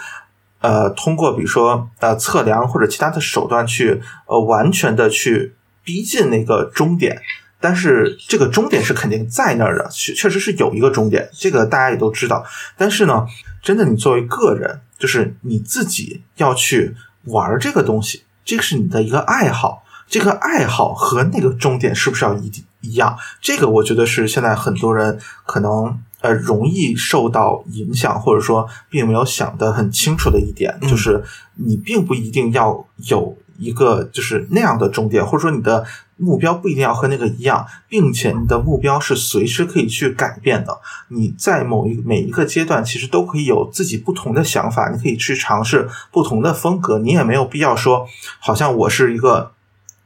[0.63, 7.21] 呃通过比如说呃测量或者其他的手段去呃完全的去逼近那个终点？
[7.61, 12.45] 但是这个终点是肯定在那儿的，确确实是有一个终点，这个大家也都知道。
[12.77, 13.25] 但是呢，
[13.63, 16.97] 真的你作为个人，就是你自己要去
[17.27, 23.17] 玩这个东西，这个是你的一个爱好，这个爱好和那个终点是不是要一一样？
[23.41, 31.23] 这个我觉得是现在很多人可能呃容易受到影响，或者说并没有想得很清楚的一点，嗯就是
[31.57, 35.85] 你并不一定要有一个就是那样的终点，或者说你的
[36.17, 40.79] 目标不一定要和那个一样，并且你的目标是随时可以去改变的。
[41.09, 46.99] 你在某一每一个阶段，其实都可以有自己不同的想法，你可以去尝试不同的风格。
[46.99, 48.07] 你也没有必要说，
[48.41, 49.53] 好像我是一个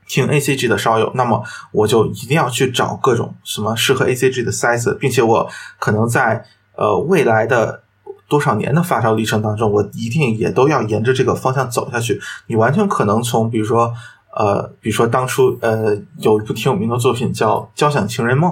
[0.06, 1.42] 听 ACG 的烧友，那么
[1.72, 7.82] 我就一定要去找各种什么适合 ACG 的塞子，并且我可能在呃未来的。
[8.28, 12.20] 多少年的发烧历程当中，我一定也都要沿着这个方向走下去。
[12.48, 13.94] 你完全可能从，比如说，
[14.36, 18.50] 呃，比如说当初呃有一部挺有名的作品叫《交响情人梦》，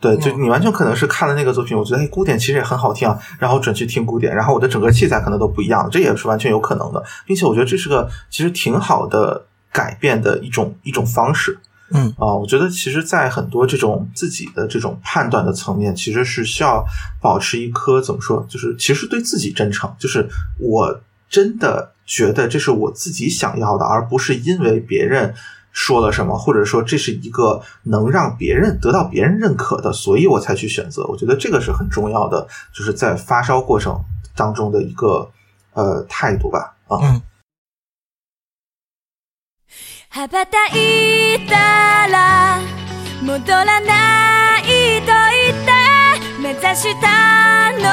[0.00, 9.46] 对，就你完全可能是看了那个作品，我觉得哎，古典其实也很好听啊，然后转去听古典，然后我的整个器材可能都不一样，这也是完全有可能的，并且我觉得这是个其实挺好的
[9.78, 11.58] 改变的一种一种方式。
[11.90, 16.84] 嗯啊、我觉得其实，在很多这种自己的这种判断的层面，其实是需要
[17.18, 25.32] 保持一颗怎么说，就是其实对自己真诚，就是我真的觉得这是我自己想要的，而不是因为别人
[25.72, 31.06] 说了什么，或者说这是一个能让别人得到别人认可的，所以我才去选择。
[31.06, 33.98] 我觉得这个是很重要的，就是在发烧过程
[34.36, 35.26] 当中的一个
[35.72, 36.76] 呃态度吧。
[36.86, 37.22] 啊，嗯
[40.10, 42.58] 羽ばたいたら
[43.22, 44.62] 戻らない
[45.02, 45.72] と言って
[46.40, 47.84] 目指したの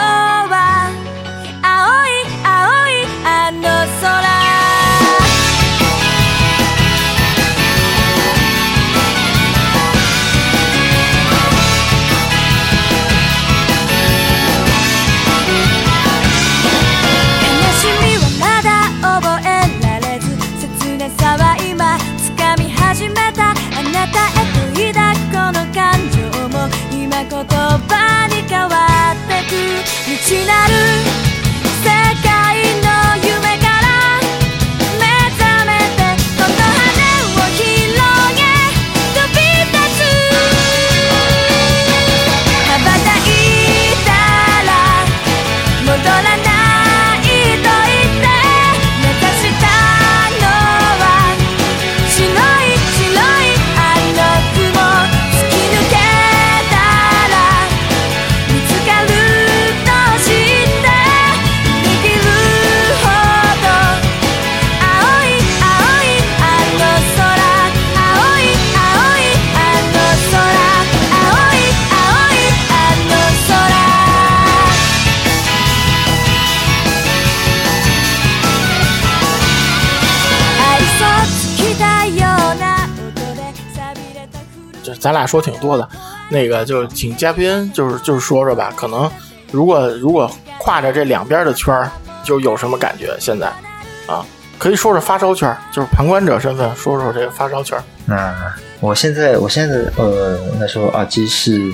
[0.50, 0.90] は
[1.62, 2.10] 青い
[2.42, 3.64] 青いあの
[4.02, 4.16] 空
[28.70, 29.56] わってく
[30.06, 30.74] 未知なる
[31.84, 31.90] 世
[32.22, 32.25] 界
[85.06, 85.88] 咱俩说挺多的，
[86.30, 89.08] 那个就请嘉宾就是就是说说吧，可能
[89.52, 90.28] 如果如果
[90.58, 91.92] 跨着这两边的圈儿，
[92.24, 93.16] 就有什么感觉？
[93.20, 93.46] 现在
[94.08, 94.26] 啊，
[94.58, 97.84] 可以说说发烧圈儿，就是旁观者身份说说这个发烧圈儿。
[98.08, 98.34] 那
[98.80, 101.72] 我现在我现在呃，那时候耳机是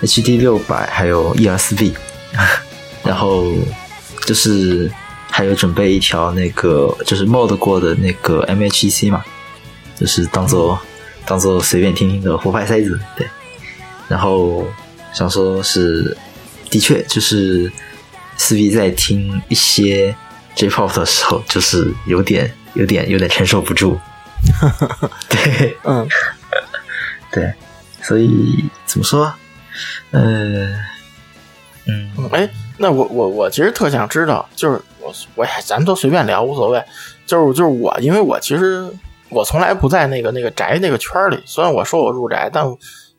[0.00, 1.92] HD 六百，还有 E 二四 V，
[3.04, 3.52] 然后
[4.24, 4.90] 就是
[5.30, 9.22] 还有准备一条那个就是 mod 过的那个 MHEC 嘛，
[10.00, 10.80] 就是当做、
[11.26, 13.26] 当做随便听听的胡牌塞子，对。
[14.08, 14.66] 然后
[15.12, 16.16] 想说是，
[16.70, 17.70] 的确就是
[18.36, 20.14] 四 B 在听一些
[20.54, 23.98] J-pop 的时候，就是有点有点有点承受不住，
[25.28, 25.76] 对。
[25.84, 26.06] 嗯，
[27.30, 27.52] 对，
[28.02, 29.32] 所以怎么说？
[30.10, 30.74] 呃，
[31.86, 36.84] 嗯，哎，那我我我其实特想知道，就是我我也咱都随便聊无所谓，
[37.24, 38.86] 就是就是我，因为我其实
[39.32, 42.64] 我从来不在那个那个宅那个圈里，虽然我说我入宅，但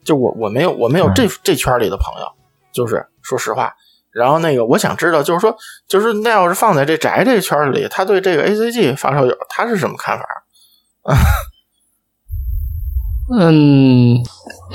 [0.03, 2.27] 就我我没有我没有这、这圈里的朋友，
[2.71, 3.73] 就是说实话。
[4.11, 5.55] 然后那个我想知道，就是说，
[5.87, 10.25] 就是那要是放在这宅这圈里，他对这个 A C G 发烧友他是什么看法？
[13.35, 14.17] 嗯，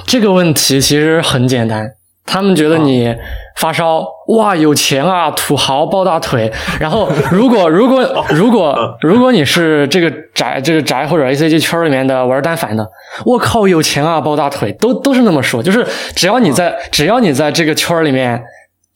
[0.07, 1.95] 这个问题其实很简单，
[2.29, 3.15] 他们觉得你
[3.57, 6.53] 发烧，哇，有钱啊，土豪抱大腿。
[6.79, 12.87] 然后， 如果如果如果如果你是这个宅这个宅或者 A C G 圈里面的玩单反的，
[13.25, 15.63] 我靠，有钱啊，抱大腿，都都是那么说。
[15.63, 18.43] 就是只要你在只要你在这个圈里面。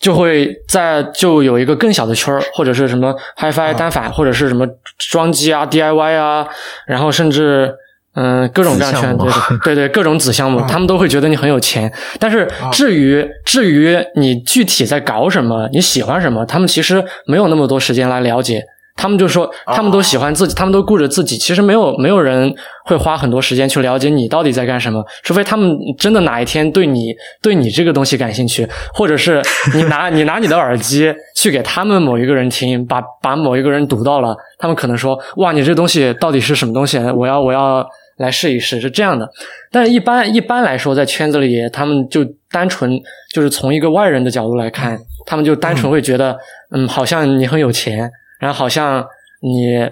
[0.02, 4.66] 就会在就有一个更小的圈儿，或者是什么 HiFi 单反，或者是什么
[4.98, 6.44] 装机啊、DIY 啊，
[6.88, 7.72] 然后甚至
[8.14, 9.24] 嗯各种各样圈，子
[9.64, 11.90] 对对各种子项目，他们都会觉得你很有钱。
[12.18, 18.62] 但是至于至于你具体在搞什么，你喜欢什么，他们其实没有那么多时间来了解。
[18.94, 21.38] 他们就说，他们都喜欢自己，他们都顾着自己。
[21.38, 22.54] 其实没有没有人
[22.84, 27.06] 会花很多时间去了解你到底在干什么，除非他们真的哪一天对你
[27.40, 29.40] 对你这个东西感兴趣，或者是
[29.74, 36.98] 你拿 你拿你的耳机去给他们某一个人听，把把某一个人读到了，他们可能说哇，你这东西到底是什么东西？
[37.16, 37.84] 我要我要
[38.16, 39.30] 来试一试，是这样的。
[39.70, 43.00] 但是一般一般来说，在圈子里，他们就单纯
[43.32, 46.38] 就是从一个外人的角度来看，他们就单纯会觉得，
[46.70, 48.10] 嗯，好像你很有钱。
[48.38, 49.06] 然后好像
[49.40, 49.88] 你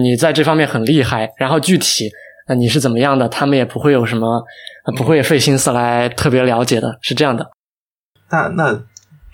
[0.00, 2.10] 你在这方面很厉害，然后具体
[2.48, 4.44] 呃你是怎么样的，他们也不会有什么
[4.96, 7.48] 不会费心思来特别了解的，是这样的。
[8.28, 8.82] 那那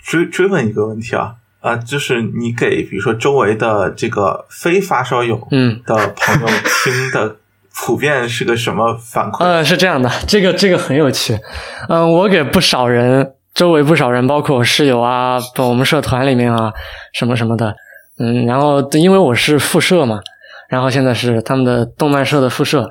[0.03, 7.37] 追追问一个问题啊啊，就是你给比如说周围的这个非发烧友嗯的朋友听的，
[7.81, 9.43] 普遍是个什么反馈？
[9.43, 11.39] 呃，是这样的，这个这个很有趣。
[11.87, 16.71] 嗯，我给不少人，周围不少人，包括我室友啊，我们社团里面啊，
[17.13, 17.73] 什么什么的。
[18.19, 20.19] 嗯，然后因为我是副社嘛，
[20.67, 22.87] 然后现在是他们的动漫社的副社，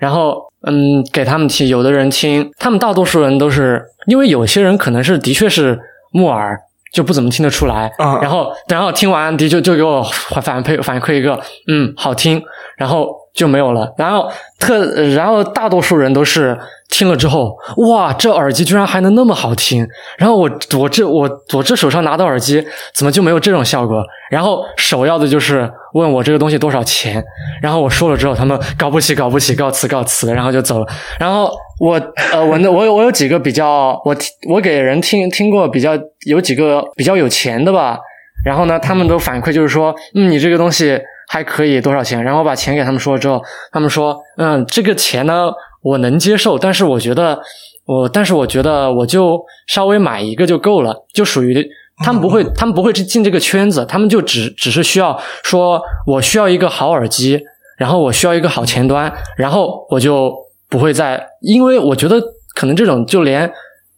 [0.00, 5.78] 然后嗯，给他们听，有的人听，他们大多数人都是因为有些人可能是的确是
[6.10, 6.58] 木耳，
[6.92, 10.02] 就不怎么听得出来，嗯然后然后听完的就就给我
[10.42, 12.42] 反馈反馈一个嗯好听，
[12.76, 16.58] 然后就没有了，然后特然后大多数人都是
[16.90, 17.56] 听了之后，
[17.88, 19.86] 哇，这耳机居然还能那么好听，
[20.18, 22.62] 然后我我这我我这手上拿到耳机
[22.94, 24.02] 怎么就没有这种效果？
[24.30, 27.24] 然后首要的就是问我这个东西多少钱，
[27.62, 30.86] 然后我说了之后，他们搞不起，搞不起，告辞，告辞，然后就走了。
[31.18, 31.94] 然后我
[32.32, 34.14] 呃，我那我有我有几个比较，我
[34.50, 35.92] 我给人听听过比较
[36.26, 37.98] 有几个比较有钱的吧，
[38.44, 41.00] 然后呢，他们都反馈就是说，嗯，你这个东西
[41.32, 42.22] 还可以多少钱？
[42.22, 45.50] 然后我把钱给他们说了之后，他们说，嗯，这个钱呢
[45.82, 47.40] 我能接受，但是我觉得
[47.86, 51.66] 我，但是我觉得我就稍微买一个就够了，就属于。
[52.04, 57.40] 他们不会，他们不会去进这个圈子，他们就只只是需要说，我需要一个好耳机，
[57.78, 60.34] 然后我需要一个好前端，然后我就
[60.68, 62.20] 不会再，因为我觉得
[62.54, 63.48] 可能这种就连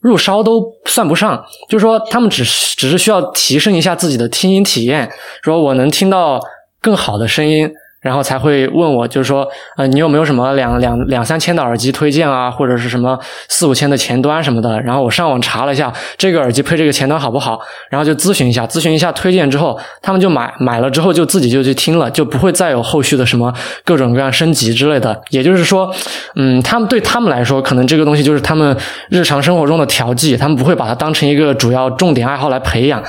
[0.01, 5.11] 入烧都算不上，就是说他们只是只是需要提升一下自己的听音体验，
[5.43, 6.39] 说我能听到
[6.85, 7.69] 更好的声音。
[8.05, 13.19] 然后才会问我，就是说，呃，你有没有什么两两两三千的耳机推荐啊，或者是什么
[13.49, 14.79] 四五千的前端什么的？
[14.83, 17.59] 然后我上网查了一下，这个耳机配这个前端好不好？
[17.89, 23.51] 然后就咨询一下，咨询一下推荐之后，他们就买买了之后就自己就去听了，就不会再有后续的什么
[23.87, 25.19] 各种各样升级之类的。
[25.31, 25.91] 也就是说，
[26.37, 28.77] 嗯，他们对他们来说，可能这个东西就是他们
[29.09, 33.03] 日常生活中的调剂，他们不会把它当成一个主要重点爱好来培养。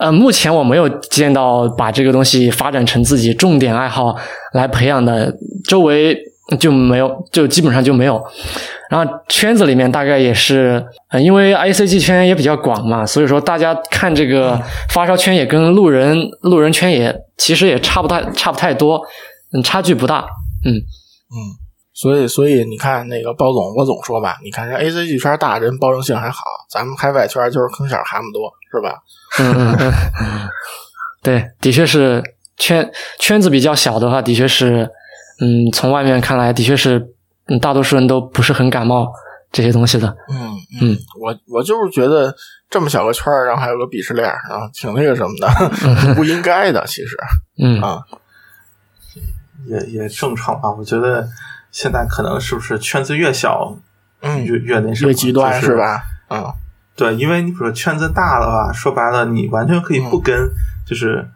[0.00, 4.16] 呃，目前我没有见到把这个东西发展成自己重点爱好
[4.54, 5.30] 来培养的，
[5.68, 6.16] 周围
[6.58, 8.22] 就没有，就基本上就没有。
[8.88, 19.00] 然后圈子里面大概也是，呃，因为 I C G 圈也比较广嘛，所以说大家看这个发烧圈也跟路人路人圈也其实也差不太差不太多，
[19.52, 20.26] 嗯，差距不大，
[20.64, 20.72] 嗯。
[22.00, 26.40] 所以，所以你看那个包总，我总说吧，你看人 A C G 圈大人包容性还好，
[26.70, 29.02] 咱们开外圈就是坑小蛤蟆多，是吧？
[29.38, 29.92] 嗯嗯
[30.22, 30.48] 嗯，
[31.22, 32.22] 对，的确是
[32.56, 34.88] 圈圈子比较小的话，的确是，
[35.42, 37.06] 嗯，从外面看来，的确是，
[37.48, 39.06] 嗯，大多数人都不是很感冒
[39.52, 40.08] 这些东西的。
[40.30, 42.34] 嗯嗯，我我就是觉得
[42.70, 45.48] 这么小个圈儿，然后还有个鄙视链儿，然后挺那个什么的，
[46.16, 47.14] 不应该的，其实
[47.62, 48.02] 嗯啊，
[49.66, 50.70] 也也正常吧。
[50.70, 51.28] 我觉得
[51.70, 53.76] 现在可能是不是圈子越小，
[54.20, 56.02] 嗯，越越那什么，越极端就是吧？
[56.28, 56.52] 嗯
[56.96, 60.50] 对，因为你比如说圈子大的话，说白了，你完全可以不跟
[60.84, 61.26] 就是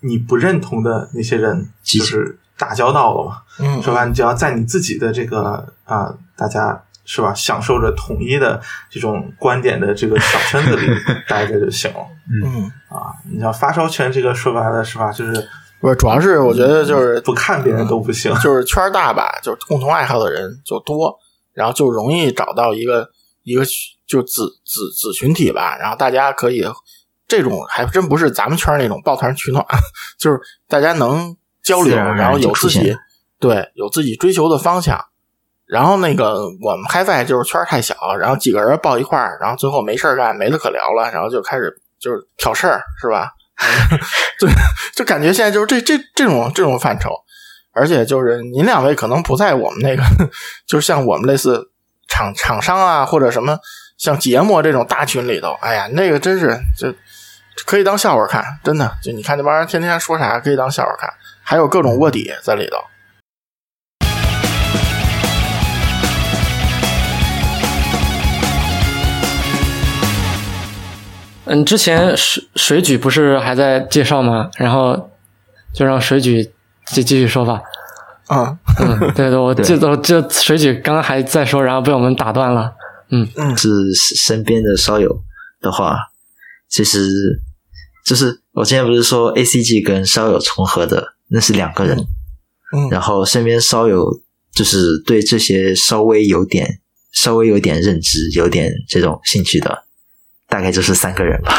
[0.00, 3.42] 你不认同的那些人就是打交道了嘛。
[3.58, 8.60] 嗯，说白，你只要在你自己的这个啊、大家是吧，享受着统一的
[8.90, 10.86] 这种观点的这个小圈子里
[11.26, 12.00] 待着就行了
[12.44, 13.16] 嗯，啊。
[13.24, 15.48] 你像发烧圈这个，说白了是吧，就是
[15.80, 18.34] 不是，主要是我觉得就是不看别人都不行。
[18.40, 21.16] 就是圈儿大吧，就是共同爱好的人就多，
[21.52, 23.08] 然后就容易找到一个
[23.42, 23.64] 一个
[24.06, 26.64] 就子子子群体吧，然后大家可以
[27.26, 29.64] 这种还真不是咱们圈儿那种抱团取暖，
[30.18, 32.96] 就是大家能交流，然后有自己
[33.38, 34.98] 对有自己追求的方向。
[35.66, 43.30] 然后那个我们开赛就是圈儿太小，然后几个人抱一块儿，然后最后没事儿干，没得可聊了，然后就开始就是挑事儿，是吧？
[44.38, 44.50] 对，
[44.94, 47.10] 就感觉现在就是这这这种这种范畴。
[47.72, 50.02] 而且就是您两位可能不在我们那个，
[50.66, 51.70] 就是像我们类似
[52.08, 53.56] 厂厂商啊，或者什么
[53.96, 56.92] 像节目这种大群里头，哎呀，那个真是就
[57.66, 58.90] 可以当笑话看，真的。
[59.00, 61.08] 就你看这帮人天天说啥，可以当笑话看，
[61.44, 62.78] 还有各种卧底在里头。
[71.48, 74.50] 嗯，之前水水举不是还在介绍吗？
[74.56, 75.10] 然后
[75.72, 76.50] 就让水举
[76.86, 77.60] 继继续说吧。
[78.26, 82.74] 啊嗯，对对，我对记得这水举刚刚还在说，然后被我们打断了。
[83.10, 83.26] 嗯
[83.56, 85.22] 是身边的烧友
[85.62, 85.96] 的话，
[86.68, 87.10] 其实
[88.04, 91.98] 就是我之前不是说 A C G 跟烧友重合的，那是两个人。
[92.76, 94.20] 嗯然后身边烧友
[94.52, 96.80] 就是对这些稍微有点、
[97.12, 99.84] 稍微有点认知、有点这种兴趣的，
[100.48, 101.52] 大概就是三个人吧。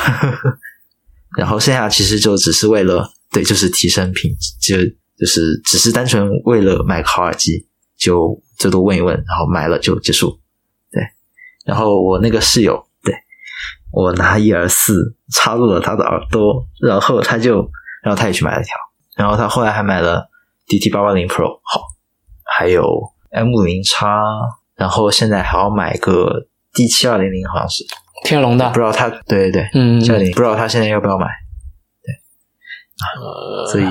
[1.38, 7.68] 然后剩下其实就只是为了对，就是提升品质，就就是只是单纯为了买个好耳机，
[7.98, 10.40] 就最多问一问，然后买了就结束。
[10.92, 11.04] 对，
[11.66, 13.14] 然后我那个室友，对
[13.92, 17.70] 我拿一耳四插入了他的耳朵，然后他就，
[18.02, 18.74] 然后他也去买了一条，
[19.16, 20.28] 然后他后来还买了
[20.68, 21.84] DT 八八零 Pro 好，
[22.58, 22.84] 还有
[23.30, 24.24] M 五零叉，
[24.76, 27.86] 然后现在还要买个 D 七二零零，好像是
[28.24, 31.26] 天龙的不，知道他对对对，嗯，不知道他现在要不要买，
[32.04, 32.14] 对，
[33.04, 33.86] 啊，所以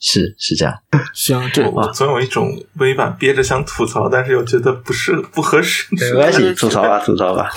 [0.00, 0.74] 是是这样。
[1.14, 5.86] 行，这 我总有一种微版憋着想吐槽，但是又觉得不是不合适。
[5.92, 7.50] 没关系， 吐槽吧，吐槽吧。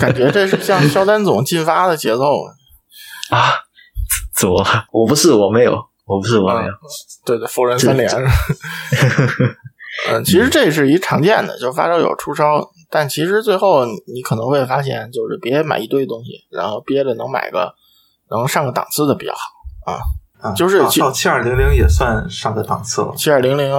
[0.00, 2.24] 感觉这是像肖丹总进发的节奏。
[3.30, 3.52] 啊，
[4.36, 4.64] 怎么？
[4.92, 5.72] 我不是，我没有，
[6.06, 6.72] 我不是，我没有。
[7.24, 8.10] 对对，否认三连。
[10.10, 17.72] 嗯， 其实这是一常见的，就发烧友出烧，但其实最后你你可能会发现，就是别买一堆东西，然后憋着能买个
[18.30, 19.38] 能上个档次的比较好。
[20.42, 23.14] 啊，就是到到七二零零也算上个档次了。
[23.16, 23.72] 七二零零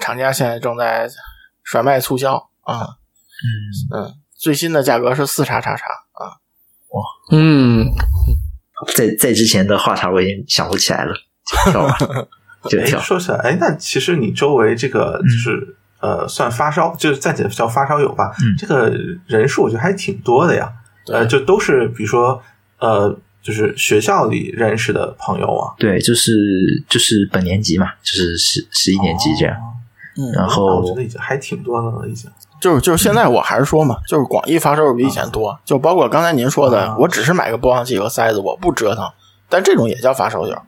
[0.00, 1.08] 厂家现在正在
[1.62, 2.80] 甩卖促销啊，
[3.92, 6.36] 嗯，嗯，最新的价格是四叉叉叉啊，
[6.88, 7.02] 哇
[7.32, 7.86] 嗯，
[8.94, 11.14] 在在之前的话茬我已经想不起来了，
[11.66, 11.98] 就跳吧，
[12.68, 12.98] 就哎，跳。
[12.98, 15.76] 说起来，哎，那其实你周围这个就是、
[16.06, 18.96] 呃，算发烧，就是暂且叫发烧友吧，嗯这个
[19.26, 20.72] 人数我觉得还挺多的呀。
[21.08, 22.40] 呃，就都是比如说
[22.78, 25.74] 呃，就是学校里认识的朋友啊。
[25.78, 26.30] 对，就是
[26.88, 29.56] 就是本年级嘛，就是十十一年级这样。
[29.56, 29.74] 哦
[30.18, 32.30] 嗯，然那后我觉得已经还挺多的了，已经。
[32.58, 39.04] 就是就是现在我还是说嘛，就是广义发烧友比以前多，就包括刚才您说的啊，我只是买个播放器和塞子，我不折腾，
[39.48, 40.62] 但这种也叫发烧友，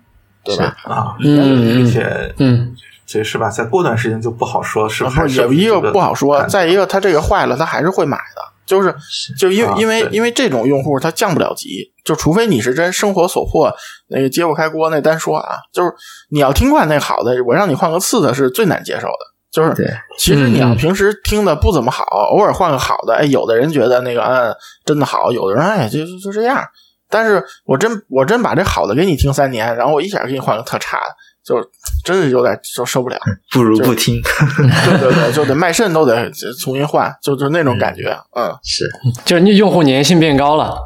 [0.45, 0.77] 对吧？
[0.85, 2.75] 啊，嗯并且嗯，
[3.09, 3.49] 这是吧？
[3.49, 5.23] 再过段时间就不好说，是啊不是？
[5.23, 8.95] 不是，也一个不好说，再一个它这个坏了，他还是会买的，就是
[9.39, 13.75] 就因为、啊因为因为这种用户他降不了级，就除非你是真生活所迫，
[14.09, 15.91] 那个揭不开锅那单说啊，就是
[16.29, 24.55] 你要听惯那好的，我让你换个次的是最难接受的，就是，其实你要平时听的不怎么好，偶尔换个好的，哎，有的人觉得那个嗯
[24.85, 26.63] 真的好，有的人哎就就就这样。
[27.11, 31.17] 但是我真我真把这好的给你听三年，然后我一下给你换个特差的，
[31.49, 31.71] 就
[32.05, 33.19] 真是有点就受不了。
[33.51, 34.21] 不如不听。
[34.23, 36.31] 对对对，就得卖肾都得
[36.61, 38.11] 重新换，就就那种感觉。
[38.37, 38.85] 嗯，是，
[39.25, 40.79] 就是你用户粘性变高了，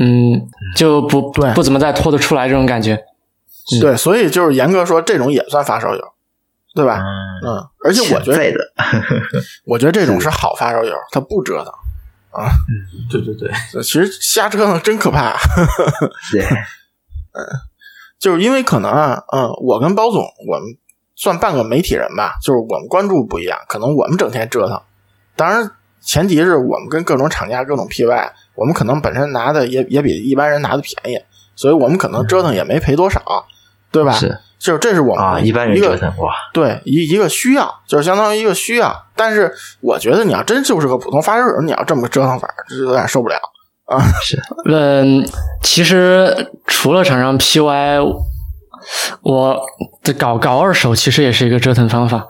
[0.00, 0.40] 嗯，
[0.74, 2.98] 就不对不怎么再拖得出来这种感觉。
[3.80, 6.02] 对，所以就是严格说，这种也算发烧友。
[6.74, 7.00] 对吧？
[7.42, 8.58] 嗯，嗯，而且我觉得，的，
[9.64, 11.72] 我觉得这种 是好发烧友，他不折腾。
[12.32, 12.50] 啊
[13.10, 13.50] 对对对，
[13.82, 15.34] 其实瞎折腾真可怕，
[16.30, 16.42] 对，
[18.18, 20.76] 就是因为可能啊，嗯，我跟包总，我们
[21.14, 24.80] 算半个媒体人吧，就是我们关注不一样，可能我们整天折腾，
[25.36, 31.18] 当然前提是我们跟各种厂家各种 PY，我们可能本身拿的也也比一般人拿的便宜，
[31.54, 33.20] 所以我们可能折腾也没赔多少，
[33.90, 34.12] 对吧？
[34.12, 39.04] 是就是这是我们啊，一般人折腾哇，对一一个需要，就是相当于一个需要。
[39.14, 43.36] 但是我觉得你要真就是个普通发烧友，你要这么个折腾法，这有点受不了。
[44.22, 44.36] 是
[44.68, 45.24] 嗯，
[45.62, 48.04] 其实除了厂商 PY，
[49.22, 49.60] 我
[50.02, 52.26] 的搞搞二手其实也是一个折腾方法。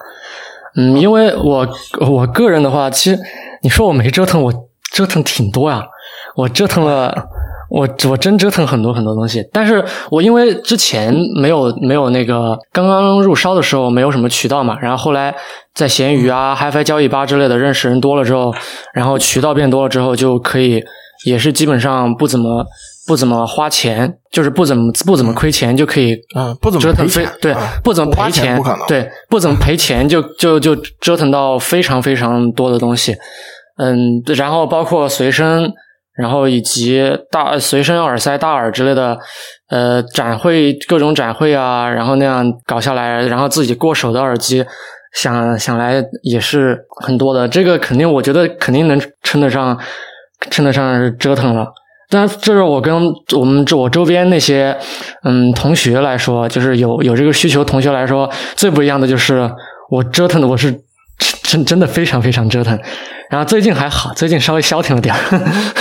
[0.77, 1.67] 嗯，因为我
[2.01, 3.19] 我个人的话，其实
[3.63, 4.53] 你说我没折腾，我
[4.93, 5.83] 折腾挺多呀。
[6.37, 7.27] 我折腾了，
[7.71, 9.43] 我我真折腾很多很多东西。
[9.51, 15.35] 但是我因为之前没有没有那个刚刚入烧的时候没有什么渠道嘛，然后后来
[15.73, 18.55] 在闲鱼啊、HiFi 交易吧之类的认识人多了之后，
[18.93, 20.85] 然后渠道变多了之后，就可以
[21.27, 22.64] 也是基本上不怎么
[23.07, 28.59] 不怎么花钱，就是不怎么不怎么亏钱就可以嗯，不怎么折腾赔钱，非对啊不怎么花赔钱。
[28.87, 33.16] 对不怎么赔钱就就就折腾到非常非常多的东西，
[33.79, 35.70] 嗯，然后包括随身，
[36.16, 39.18] 然后以及大随身耳塞、大耳之类的，
[39.68, 44.64] 呃，展会各种展会啊，然后那样搞下来，然后自己过手的耳机。
[45.14, 49.74] 想想来也是很多的，这个肯定我觉得肯定能称得上
[50.51, 51.66] 称得上是折腾了。
[52.09, 52.95] 但这是我跟
[53.37, 54.78] 我们这我周边那些
[55.24, 59.51] 嗯同学来说，就是有有这个需求同学来说，最不一样的就是
[59.91, 60.80] 我折腾的我是
[61.43, 62.78] 真真的非常非常折腾。
[63.28, 65.20] 然后最近还好，最近稍微消停了点儿。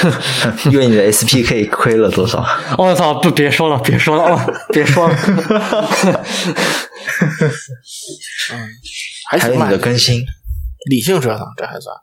[0.71, 2.43] 因为你的 SPK 亏了多少？
[2.75, 3.13] 我、操！
[3.21, 5.15] 不，别说了，别说了，哦，别说了。
[9.29, 10.23] 还有你还行吧，的更新，
[10.89, 11.95] 理性折腾，这还算。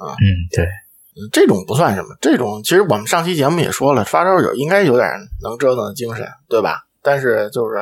[0.00, 0.68] 嗯，对，嗯
[1.32, 5.08] 这种不算什么，这种其实我们上期节目也说了，发烧友应该有点
[5.42, 6.82] 能折腾的精神，对吧？
[7.02, 7.76] 但是就是，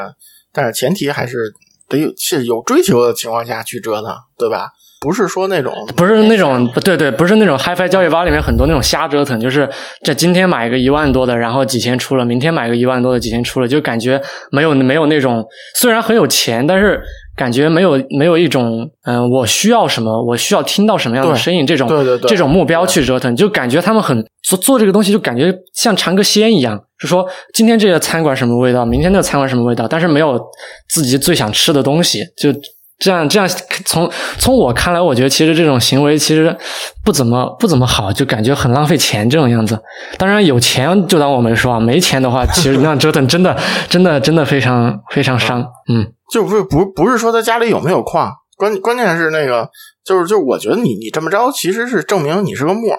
[0.52, 1.52] 但是前提还是
[1.88, 4.70] 得有是有追求的情况下去折腾，对吧？
[4.98, 9.68] 不是说那种不是那种，对对，不是那种 HiFi 交易吧里面很多那种瞎折腾，就是
[10.02, 14.20] 这今天买一个一万多的，然后几千出了，明天买个一万多的，几千出了，就感觉
[14.50, 17.00] 没有没有那种，虽然很有钱，但是
[17.36, 22.28] 感觉没有没有一种，嗯、我需要什么，我需要听到什么样的声音，这种对对对。
[22.28, 30.40] 这种目标去折腾，就感觉他们很做做这个东西，就感觉像尝个鲜一样，是说今天这个餐馆什么味道，明天那个餐馆什么味道，但是没有
[30.88, 32.50] 自己最想吃的东西，就
[32.98, 33.48] 这样这样
[33.84, 36.56] 从从我看来，我觉得其实这种行为其实
[37.04, 39.78] 不怎么不怎么好，就感觉很浪费钱这种样子。
[40.16, 43.54] 当然有钱就当我没说啊，没钱的话，其实那样折腾真的
[43.88, 45.60] 真的真的非常非常伤。
[45.92, 49.68] 嗯，就不是不不是说他家里有没有矿，关关键是那个
[50.04, 52.98] 就是就是我觉得你你这么着其实是证明你是个木耳，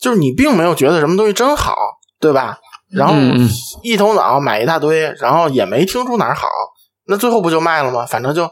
[0.00, 1.76] 就是你并没有觉得什么东西真好，
[2.20, 2.58] 对吧？
[2.92, 3.14] 然后
[3.82, 6.46] 一头脑买一大堆，然后也没听出哪儿好，
[7.06, 8.06] 那最后不就卖了吗？
[8.06, 8.48] 反正就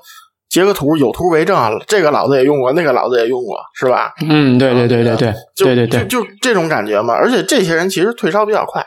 [0.52, 4.12] 截个图，有图为证，这个老子也用过，那个老子也用过，是吧？
[4.28, 7.14] 嗯，对对对对对就对对对，就就这种感觉嘛。
[7.14, 8.84] 而且这些人其实退烧比较快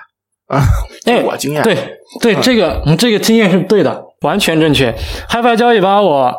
[0.48, 0.62] 啊，
[1.06, 1.76] 哎 我经验对
[2.22, 4.96] 对，这个嗯这个经验是对的，完全正确。
[5.28, 6.32] HiFi 交易吧，我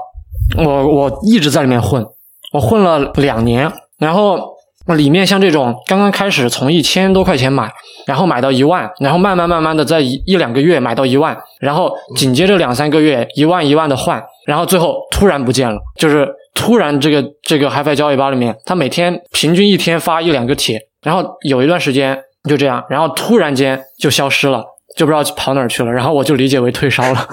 [0.56, 2.06] 我我一直在里面混，
[2.52, 4.55] 我混了两年，然后
[4.86, 7.70] 那里面像这种刚刚开始从一千多块钱买，
[8.06, 22.18] 然后买到一万，然后慢慢慢慢的在一一两个月买到一万，然后紧接着两三个月一万一万的换，然后最后突然不见了，就是突然这个这个 HiFi 交易吧里面，它每天平均一天发一两个帖，然后有一段时间
[22.48, 24.64] 就这样，然后突然间就消失了。
[24.96, 27.28] 就不知道跑哪儿去了，然后我就理解为退烧了，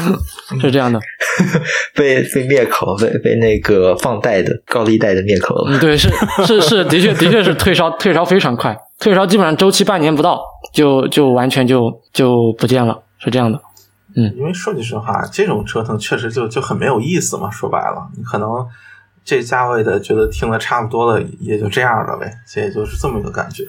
[0.60, 1.00] 是这样的。
[1.96, 5.72] 被被灭口，被被那个放贷的高利贷的灭口了。
[5.72, 6.10] 嗯，对，是
[6.46, 10.42] 是是，的确的确是退烧，退烧非常快，退烧基本上周期半年不到，
[10.72, 13.60] 就就完全就就不见了，是这样的。
[14.18, 17.50] 嗯因为说句实话，这种折腾确实就就很没有意思嘛。
[17.50, 18.48] 说白了，你可能
[19.24, 23.64] 这价位的觉得听的差不多了，也就这样了呗，所以就是这么一个感觉。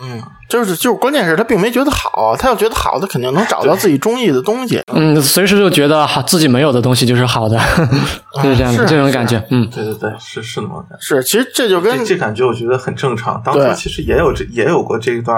[0.00, 4.80] 嗯，就是就是，关键是他并没觉得好，他要觉得好，他肯定能找到自己中意的东西。
[4.94, 7.58] 嗯，随时就觉得好自己没有的东西就是好的，
[8.42, 9.44] 就是这样的是这种感觉。
[9.50, 11.04] 嗯，对对对，是是那么感觉。
[11.04, 13.42] 是，其实这就跟这这感觉我觉得很正常。
[13.44, 15.36] 当初对其实也有这也有过这一段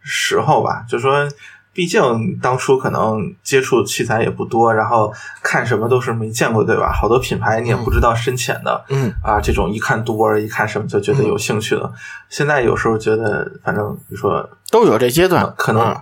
[0.00, 1.28] 时候吧，就说，
[1.72, 5.12] 毕竟当初可能接触器材也不多，然后
[5.42, 6.92] 看什么都是没见过，对吧？
[6.92, 11.92] 好多品牌你也不知道深浅的，嗯啊，这种一看多一看什么就觉得有兴趣了。
[12.28, 15.96] 现在有时候觉得，反正你说都有这阶段，可能嗯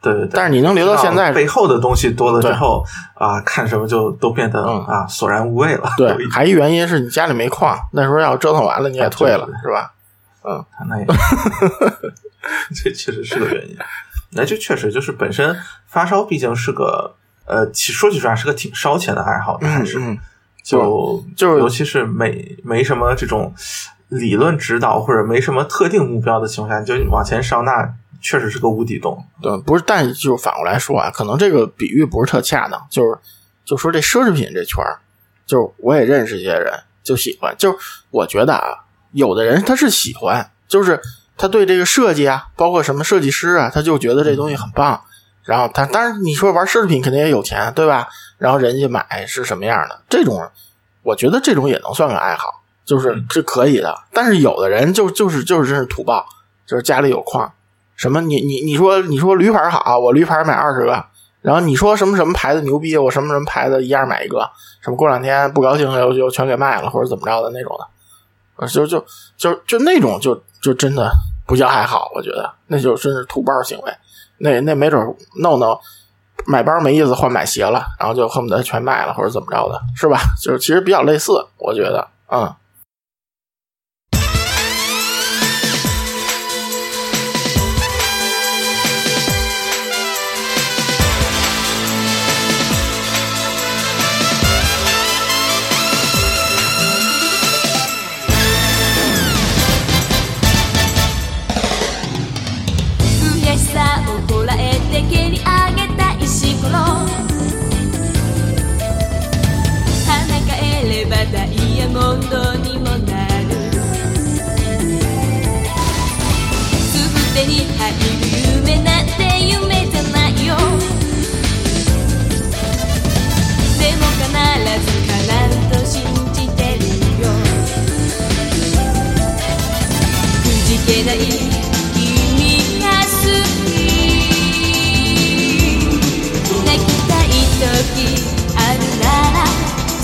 [0.00, 0.30] 对对对。
[0.32, 2.84] 但是你能留到现在背后的东西多了之后
[3.14, 5.90] 啊，看什么就都变得嗯啊索然无味了。
[5.98, 9.92] 对，还一原因是你家里没矿，那时候要折腾完了你也退了，是吧？
[10.46, 11.06] 嗯那也，
[12.74, 13.76] 这确实是个原因。
[14.34, 15.56] 那这确实就是本身
[15.86, 17.14] 发烧，毕竟是个
[17.46, 20.18] 呃，其说句实话是个挺烧钱的爱好，还是、嗯嗯，
[20.62, 23.54] 就就是尤其是没没什么这种
[24.08, 29.22] 理论指导或者没什么特定目标的情况下，就往前烧，那确实是个无底洞。
[29.42, 33.18] 对，不是，但就反过来说啊，可能这个比喻不是特恰当，就是
[33.64, 34.98] 就说这奢侈品这圈儿，
[35.46, 36.72] 就是我也认识一些人
[37.02, 37.76] 就喜欢，就是
[38.10, 40.98] 我觉得啊，有的人他是喜欢，就是
[41.36, 45.02] 他对这个设计啊，包括什么设计师啊，他就觉得这东西很棒。
[45.42, 48.08] 然后他当然你说玩奢侈品肯定也有钱，对吧？
[48.38, 50.50] 然后人家买是什么样的，这种
[51.02, 53.94] 我觉得这种也能算个爱好，就是是可以的。
[54.12, 56.24] 但是有的人就就是就是真是土爆，
[56.66, 57.52] 就是家里有矿，
[57.94, 61.04] 什么你你你说你说驴牌好，我驴牌买二十个，
[61.42, 67.86] 然后你说什么什么牌子牛逼，我什么什么牌子一样买一个，什么过两天不高兴又又全给卖了或者怎么着的那种的，
[68.56, 69.04] 啊就就
[69.36, 71.10] 就就那种就就真的
[71.46, 73.92] 不叫还好，我觉得那就真是土包行为，
[74.38, 75.00] 那那没准
[75.40, 75.78] 弄弄
[76.46, 80.18] 买包没意思换买鞋了，然后就恨不得全卖了或者怎么着的，是吧？
[80.42, 82.54] 就是其实比较类似，我觉得，嗯。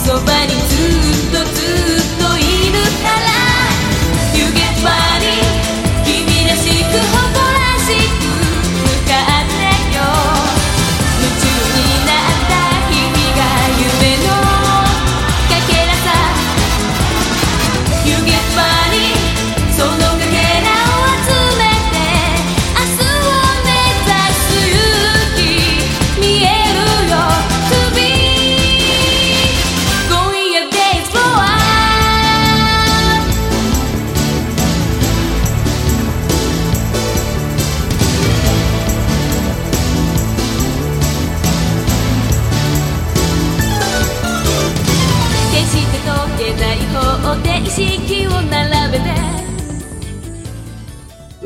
[0.09, 1.18] そばにずっと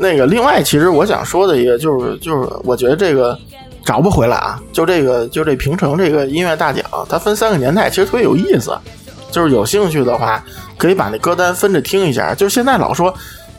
[0.07, 3.37] 那个，另外，其实我想说的一个就是，就是我觉得这个
[3.83, 8.77] 找不回来啊，就这个，就这平成这个音乐大奖，它分三个年代，其实特别有意思。
[9.31, 10.41] 就是有兴趣的话，
[10.77, 12.33] 可以把那歌单分着听一下。
[12.33, 13.13] 就现在老说，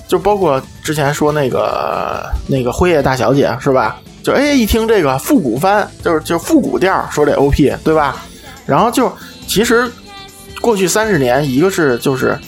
[0.09, 4.01] 就包括之前说那个那个辉夜大小姐是吧？
[4.23, 8.17] 就哎一听这个复古番，就是就复古调，说这 OP 对吧？
[8.65, 9.13] 然后就
[9.47, 9.87] 其实
[10.63, 12.39] 过去三十年，一个是就是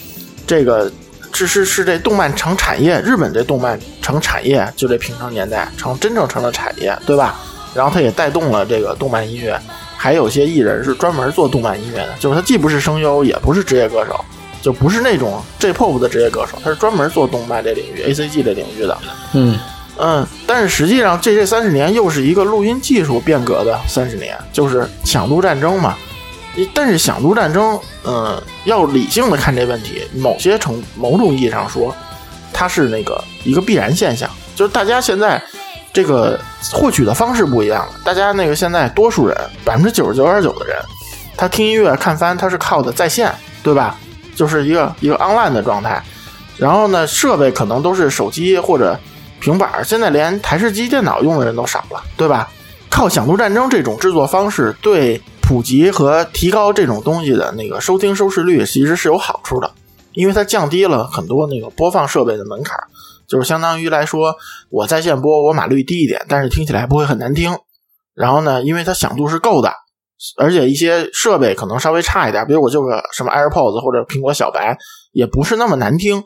[0.46, 0.90] 这个
[1.32, 7.40] 是是是这动漫成产业，日本这动漫成产业，就这平成年代成真正成了产业，对吧？
[7.74, 9.56] 然后它也带动了这个动漫音乐，
[9.96, 14.24] 还有些艺人是专门做动漫音乐的，就是他既不是声优，也不是职业歌手，
[14.62, 18.98] 就不是那种 J-pop 的职业歌手，他是专门做动漫这领域、ACG 这领域的。
[19.34, 19.58] 嗯，
[19.98, 25.96] 嗯，但是实际上这这三十年又是一个录音技术变革的三十年，就是响度战争嘛。
[26.72, 31.94] 但是响度战争，嗯，要理性的看这问题，某些程某种意义上说，
[32.52, 35.42] 它是那个一个必然现象，就是大家现在
[35.92, 36.38] 这个
[36.72, 37.92] 获取的方式不一样了。
[38.04, 40.76] 大家那个现在多数人百分之九十九点九的人，
[41.36, 43.32] 他听音乐看番，他是靠的在线，
[43.62, 43.96] 对吧？
[44.34, 46.02] 就是一个一个 online 的状态。
[46.56, 48.98] 然后呢，设备可能都是手机或者
[49.40, 52.48] 平板，现在连台式机电脑用的人都少了，对吧？
[52.90, 59.70] 靠响度战争这种制作方式，对普及和提高这种东西的那个收听收视率，其实是有好处的，
[60.12, 62.78] 因为它降低了很多那个播放设备的门槛，
[63.26, 64.36] 就是相当于来说，
[64.68, 67.56] 我在线播，我码率低一点，但是听起来不会很难听。
[68.14, 69.72] 然后呢，因为它响度是够的，
[70.36, 74.76] 而且一些设备可能稍微差一点，比如我就个什么 AirPods 或者苹果小白，
[75.12, 76.22] 也不是那么难听。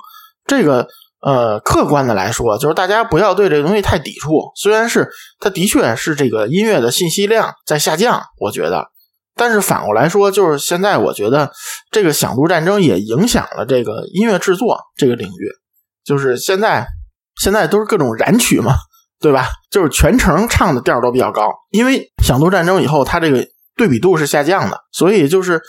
[0.46, 0.88] 这个
[1.20, 4.50] 呃，客观的来说，就是大家不要对这个东西太抵触。
[4.56, 5.08] 虽然是
[5.38, 8.88] 它的确是这个音乐的信息量在下降，我觉得，
[9.34, 11.50] 但是反过来说，就是现在我觉得
[11.90, 15.48] 这个响度战争也影响了这个音乐制作这个领域。
[16.04, 16.86] 就是现在，
[17.40, 18.74] 现在都是各种燃曲嘛，
[19.20, 19.48] 对吧？
[19.70, 25.60] 就是全程唱的调都比较高，因为响度战争以后，它这个对比度是下降的，所以就是。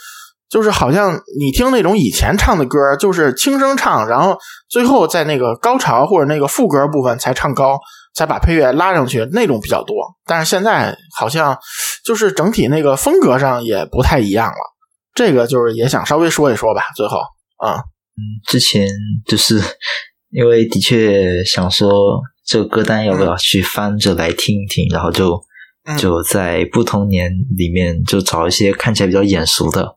[0.50, 4.38] 就是好像你听那种以前唱的歌，就是轻声唱，然后
[4.68, 7.76] 最后在那个高潮或者那个副歌部分才唱高，
[8.14, 9.96] 才把配乐拉上去，那种比较多。
[10.26, 11.58] 但是现在好像
[12.04, 14.74] 就是整体那个风格上也不太一样了。
[15.14, 16.82] 这个就是也想稍微说一说吧。
[16.96, 17.16] 最后
[17.56, 18.88] 啊，嗯，之前
[19.26, 19.60] 就是
[20.30, 25.40] 因为的确想说这个歌单要不要去翻着来听一听，然后就
[25.98, 29.96] 就在不同年里面就找一些看起来比较眼熟的。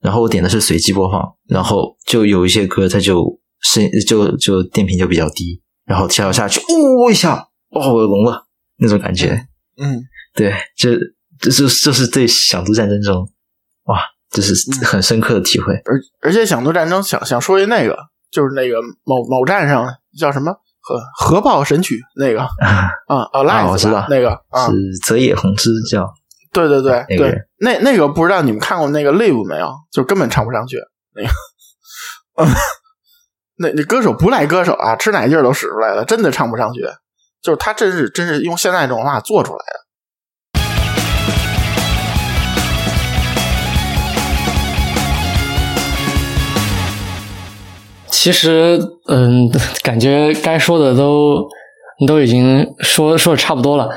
[0.00, 9.46] 然后我点的是随机播放，然后就有一些歌，它就声就就电平就比较低，然后跳下去，呜一下，哦，我聋了那种感觉。
[9.78, 10.90] 嗯，对，就
[11.40, 13.28] 就是就是对《响度战争》中，
[13.84, 15.74] 哇，这是很深刻的体会。
[15.84, 17.96] 而而且《响度战争》想想说一那个，
[18.30, 19.86] 就是那个某某站上
[20.18, 26.12] 叫什么核核爆神曲那个 啊啊，啊，我知道那个是泽野弘之叫。
[26.52, 29.74] 对对对对，那那个不知道你们看过那个 Live 没有？
[29.92, 30.78] 就根本唱不上去
[31.14, 31.28] 那个，
[33.58, 36.80] 那那歌手不赖歌手啊，吃奶劲儿都使出来了，真的唱不上去。
[37.42, 39.85] 就是他真是真是用现在这种话做出来的。
[48.16, 49.50] 其实，嗯，
[49.84, 51.46] 感觉该说的都
[52.06, 53.88] 都已经说说的差不多了。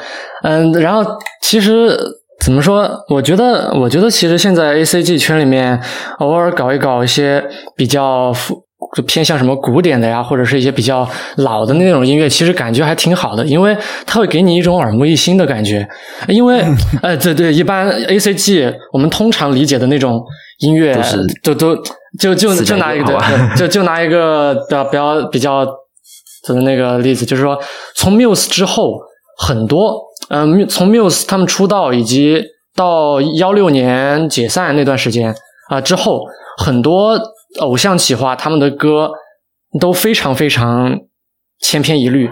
[0.43, 1.97] 嗯，然后其实。
[2.41, 2.89] 怎么说？
[3.09, 5.77] 我觉得，我觉得其实现在 A C G 圈里面，
[6.19, 7.43] 偶尔搞一搞一些
[7.75, 8.33] 比较
[9.05, 11.07] 偏向什么古典的呀，或者是一些比较
[11.37, 15.87] 老的那种音乐，其实感觉还挺好的，因为它会给你一种耳目一新的感觉。
[16.27, 16.63] 因为，
[17.03, 20.23] 呃，对对，一般 A C G 我们通常理解的那种
[20.59, 20.97] 音乐，
[21.43, 21.75] 都都
[22.19, 23.19] 就就就拿一个，
[23.55, 27.59] 就就拿一个比较比较比较的那个例子，就是说
[27.95, 28.99] 从 Muse 之后
[29.37, 30.07] 很多。
[30.31, 32.43] 嗯，从 Muse 他们出道以及
[32.75, 35.33] 到幺六年解散那段时间
[35.69, 36.23] 啊之后，
[36.57, 37.17] 很多
[37.59, 39.11] 偶像企划他们的歌
[39.79, 40.97] 都非常非常
[41.61, 42.29] 千篇一律。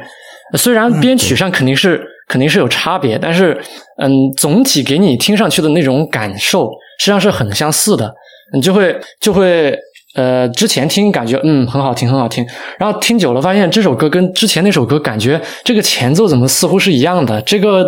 [0.58, 3.60] 虽然编曲上肯定是肯定是有差别，但是
[3.98, 8.14] 嗯，总体给你听上去的那种感受实际上是很相似的，
[8.54, 9.78] 你就会就会。
[10.16, 12.44] 呃，之前听感觉嗯很好听很好听，
[12.80, 17.86] 然后听久了发现这首歌跟之前那首歌感觉这个前奏怎么似乎是一样的，这个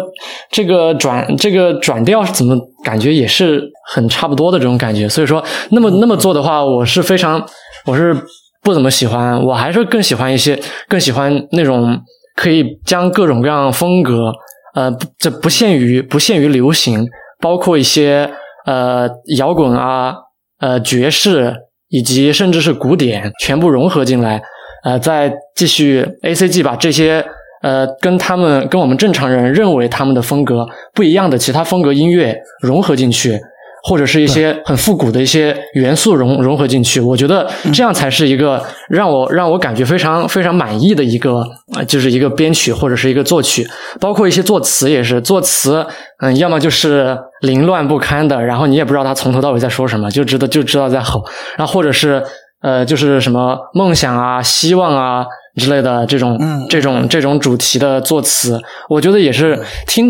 [0.51, 3.61] 这个转这个转调怎么感觉也是
[3.93, 7.43] 很差不多的这种感觉，所以说那么那么做的话，我是非常
[7.85, 8.15] 我是
[8.61, 11.99] 不怎么喜欢，我还是更喜欢一些更喜欢那种
[12.35, 14.31] 可以将各种各样风格
[14.75, 17.05] 呃这不限于不限于流行，
[17.39, 18.31] 包括一些
[18.65, 20.13] 呃摇滚啊
[20.59, 21.53] 呃爵士。
[21.91, 24.39] 以及甚至是古典全部融合进来，
[24.83, 27.25] 呃，再继续 A C G 把这些
[27.61, 33.39] 呃跟他们跟我们正常人认为他们的风格不一样的其他风格音乐融合进去。
[33.81, 41.41] 或者是一些很复古的一些元素融融合进去，我觉得这样才是一个让我让我感觉非常非常满意的一个，
[41.87, 43.65] 就是一个编曲或者是一个作曲，
[43.97, 45.87] 包括一些作词也是作词，
[46.21, 51.23] 嗯，要么就是凌乱不堪的，然后你也不知道他从头到尾在说什么，就知道就知道在吼，
[51.57, 52.21] 然后或者是
[52.61, 56.37] 呃，就是什么梦想啊、希望啊之类的这种
[56.69, 60.09] 这种这种主题的作词，我觉得也是听。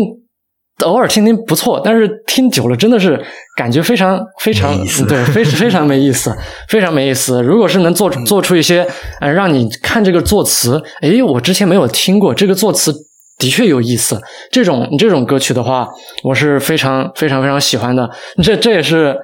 [0.86, 3.22] 偶尔听听不错，但是听久了真的是
[3.54, 4.74] 感觉非常非常
[5.06, 6.34] 对，非非常没意思，
[6.70, 7.42] 非常没意思。
[7.42, 8.86] 如果是能做做出一些
[9.20, 12.94] 呃，让你看这个作词，诶，我之前没有听过这个作词
[13.38, 14.18] 的确有意思。
[14.50, 15.86] 这种这种歌曲的话，
[16.24, 18.08] 我是非常非常非常喜欢的。
[18.42, 19.14] 这这也是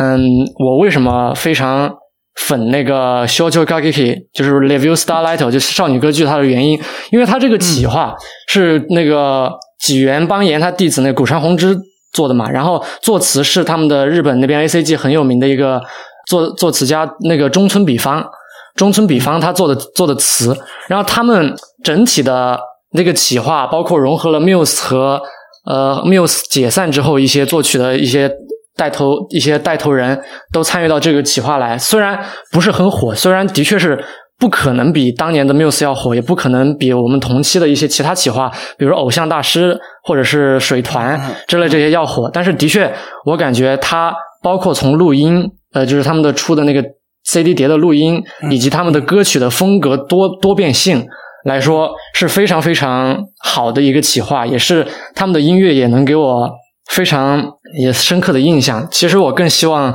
[0.00, 0.20] 嗯，
[0.58, 1.94] 我为什么非常
[2.36, 6.78] 粉那个 Shoujo Gakiki，就是 Review Starlight，就是少女歌剧它的原因，
[7.10, 8.14] 因为它这个企划
[8.48, 9.52] 是那个。
[9.80, 11.76] 纪元邦彦他弟子那古川弘之
[12.10, 15.78] 做的嘛，然后作词是他们的日本那边 A C G 很有名的一个
[16.26, 18.24] 作作词家那个中村比方，
[18.76, 20.56] 中村比方他做的做的词，
[20.88, 22.58] 然后他们整体的
[22.92, 25.20] 那个企划包括融合了 Muse 和
[25.66, 28.32] 呃 Muse 解散之后一些作曲的一些
[28.76, 30.20] 带头一些带头人
[30.52, 32.18] 都参与到这个企划来，虽然
[32.52, 34.04] 不是很火，虽然的确是。
[34.36, 42.28] 不可能比当年的 Muse 要火，也不可能比我们同期的一些其他企划，比如偶像大师或者是水团之类这些要火。
[42.32, 42.92] 但是的确，
[43.26, 44.12] 我感觉它
[44.42, 46.82] 包括从录音，呃，就是他们的出的那个
[47.22, 48.20] CD 碟的录音
[48.50, 51.06] 以及他们的歌曲的风格多多变性
[51.44, 56.50] 来说是非常非常好的一个企划，也是他们的音乐也能给我
[56.90, 57.42] 非常
[57.78, 58.86] 也深刻的印象。
[58.90, 59.92] 其实我更希望，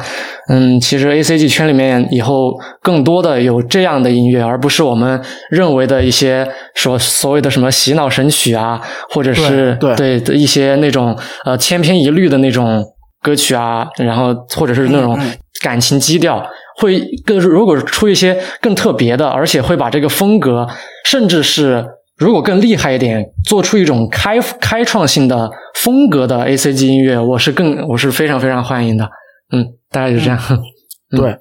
[0.49, 12.83] 嗯，其实 A C G 圈里面以后更多的有这样的音乐，而不是我们认为的一些所所谓的什么洗脑神曲啊，或者是对对的一些那种呃千篇一律的那种
[13.21, 15.17] 歌曲啊，然后或者是那种
[15.61, 16.43] 感情基调，
[16.77, 20.67] 会更如果出一些更特别的，而且会把这个风格，
[21.05, 21.85] 甚至是
[22.19, 29.09] 如果更厉害一点，做出一种开开创性的风格的 A C G 音乐，我是更我是非常非常欢迎的。
[29.51, 30.37] 嗯，大概就这样。
[30.49, 30.59] 嗯
[31.17, 31.35] 对，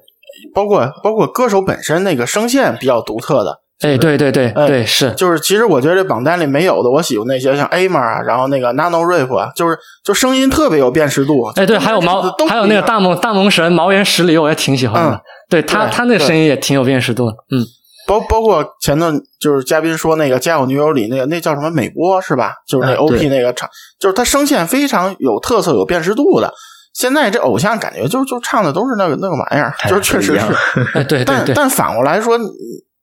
[0.55, 11.43] 包括包括歌手本身那个声线比较独特的，哎，对对对哎对，是，就是其实我觉得这榜单里没有的，我喜欢那些像 Amer 啊，然后那个 Nano Rap 啊，就是就声音特别有辨识度。
[11.55, 15.15] 哎，对，还有毛，还有那个大萌大萌神毛原十里，我也挺喜欢的。
[15.15, 15.19] 嗯
[15.49, 17.35] 对他，对他那声音也挺有辨识度的。
[17.51, 17.65] 嗯，
[18.09, 22.55] 包包括前段就是嘉宾说那个《家有女友》里那个那叫什么美波是吧？
[22.67, 26.51] 就是那啊 OP 那个唱，就是他声线非常有特色、有辨识度的。
[26.91, 30.81] 现在这偶像感觉就就唱的都是那个那个玩意儿，就是确实是。
[30.95, 32.35] 哎， 对对对，但但反过来说，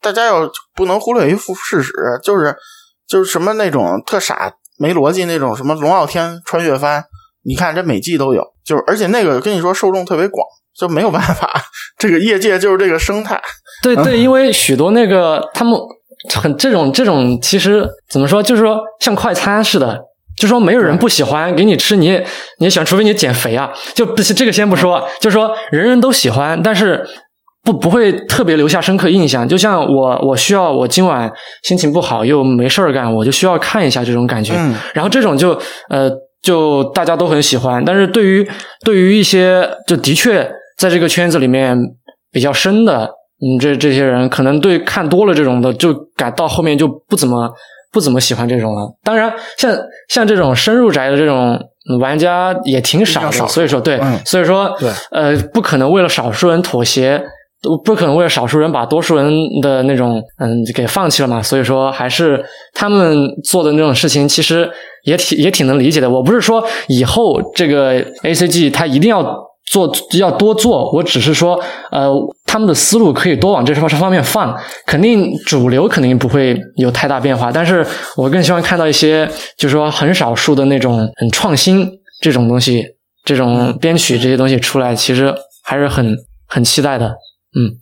[0.02, 1.92] 大家要不能忽略一副事实，
[2.24, 2.56] 就是
[3.06, 7.04] 就是什么那种特傻没逻辑那种什么龙傲天穿越番，
[7.44, 10.44] 你看这每季都有，就是而且那个跟你说受众特别广，
[10.78, 11.50] 就没有办法，
[11.98, 13.40] 这个业界就是这个生态。
[13.82, 15.74] 对对，因为许多那个他们
[16.34, 20.00] 很这种这种，其实怎么说，就是说像快餐似的。
[20.38, 22.18] 就说没有人不喜欢给你吃，你也
[22.58, 23.72] 你也喜欢，除非你减肥啊。
[23.94, 27.02] 就这个先不说，就说人人都喜欢，但是
[27.64, 29.48] 不不会特别留下深刻印象。
[29.48, 34.52] 就像我我需要我今晚心情不好又没事儿干，我就需要看一下这种感觉。
[34.58, 35.58] 嗯然后这种就
[35.88, 36.10] 呃
[36.42, 38.46] 就大家都很喜欢，但是对于
[38.84, 40.46] 对于一些就的确
[40.76, 41.76] 在这个圈子里面
[42.30, 43.04] 比较深的，
[43.40, 47.50] 嗯，这这些人可能对看多了这种的，就感到后面就不怎么
[47.92, 48.94] 不怎么喜欢这种了。
[49.02, 49.76] 当然，像
[50.08, 51.58] 像这种深入宅的这种
[51.90, 57.22] 嗯玩家也挺少的，少所以说对，嗯所以说对呃，不可能为了少数人妥协。
[57.84, 64.70] 不可能为了少数人把多数人的那种嗯给放弃了嘛，所以说还是他们做的那种事情，其实
[65.04, 66.08] 也挺也挺能理解的。
[66.08, 69.24] 我不是说以后这个 A C G 它一定要
[69.66, 71.60] 做要多做，我只是说
[71.90, 72.10] 呃
[72.44, 74.56] 他们的思路可以多往这方这方面放，
[74.86, 77.84] 肯定主流肯定不会有太大变化，但是
[78.16, 79.26] 我更希望看到一些
[79.58, 81.90] 就是说很少数的那种很创新
[82.22, 82.84] 这种东西，
[83.24, 87.08] 这种编曲这些东西出来，其实还是很很期待的。
[87.58, 87.76] 嗯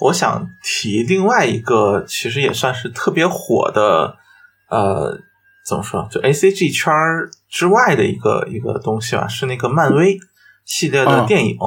[0.00, 4.14] 我想提另外一个，其实也算是特别火的，
[4.70, 5.18] 呃，
[5.68, 6.06] 怎么说？
[6.08, 6.92] 就 A C G 圈
[7.50, 10.16] 之外的一个一个东西吧，是那个漫威
[10.68, 11.58] 系列的嗯电影。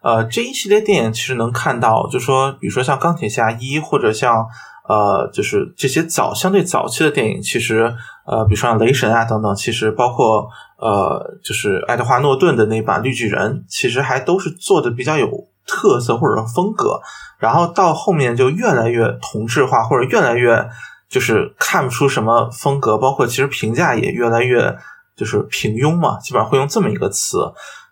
[0.00, 4.46] 呃，这一系列电影其实能看到，就说，比如说像钢铁侠一，或者像
[4.88, 7.92] 呃，就是这些早相对早期的电影，其实
[8.24, 17.00] 呃，比如说像雷神啊等等，其实包括呃，就是爱德华诺顿的那版绿巨人，其实还都是做的比较有特色或者说风格。
[17.38, 20.68] 然后到后面就越来越同质化，或者越来越
[21.08, 24.76] 就是看不出什么风格，包括其实评价也越来越
[25.16, 27.38] 就是平庸嘛，基本上会用这么一个词。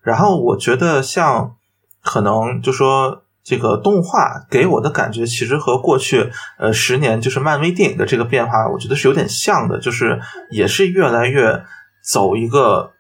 [0.07, 1.57] 然后我觉得像
[2.01, 11.65] 可能就说这个动画给我的感觉，其实和过去呃十年就是漫威电影的这个变化，我觉得是有点像的，就是也是越来越
[12.01, 12.93] 走一个。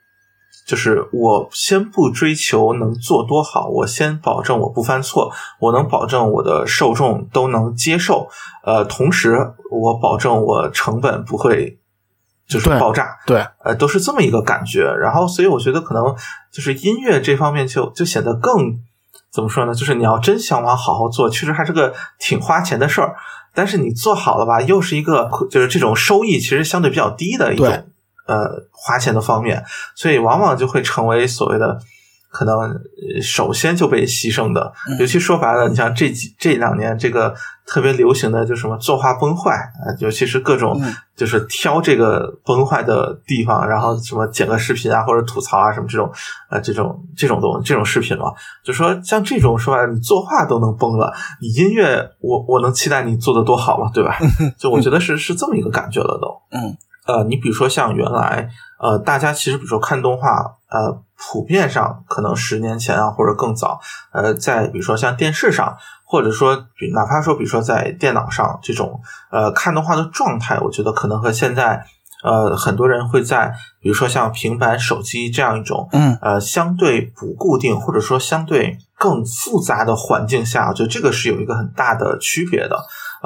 [0.66, 8.28] 就是我先不追求能做多好，我先保证我不犯错，我能保证我的受众都能接受，
[8.64, 11.78] 呃，同时我保证我成本不会
[12.48, 14.82] 就是爆炸，对，呃，都是这么一个感觉。
[14.82, 16.04] 然后，所以我觉得可能
[16.52, 18.78] 就是音乐这方面就就显得更
[19.32, 19.74] 怎么说呢？
[19.74, 23.14] 就是你要真想往好好做，确实还是个挺花钱的事儿。
[23.54, 27.66] 但是你做好了吧，又是一个就是这种收益其实相对比较低的一种
[28.26, 31.78] 呃花钱的方面，所以往往就会成为所谓的。
[32.36, 34.70] 可能呃首先就被牺牲的，
[35.00, 37.34] 尤其说白了，你像这几这两年这个
[37.64, 46.12] 特别流行的就什么作画崩坏啊、尤其是各种嗯就是挑这个崩坏的地方，然后什么剪个视频啊或者吐槽啊什么这种
[46.50, 48.24] 呃这种这种东这种视频嘛，
[48.62, 51.10] 就说像这种说白了，你作画都能崩了，
[51.40, 54.18] 你音乐我我能期待你做的多好嘛，对吧？
[54.60, 56.28] 就我觉得是是这么一个感觉了都。
[56.54, 56.76] 嗯，
[57.06, 58.46] 呃，你比如说像原来
[58.78, 63.80] 呃，大家其实比如说看动画，呃，普遍上可能十年前啊或者更早，
[64.12, 69.00] 呃，在比如说像电视上，或者说比哪怕说比如说在电脑上这种
[69.30, 71.86] 呃看动画的状态，我觉得可能和现在
[72.22, 82.76] 呃，很多人会在比如说像平板、手机这样一种嗯呃相对不固定或者说相对更复杂的环境下，我觉得这个是有一个很大的区别的。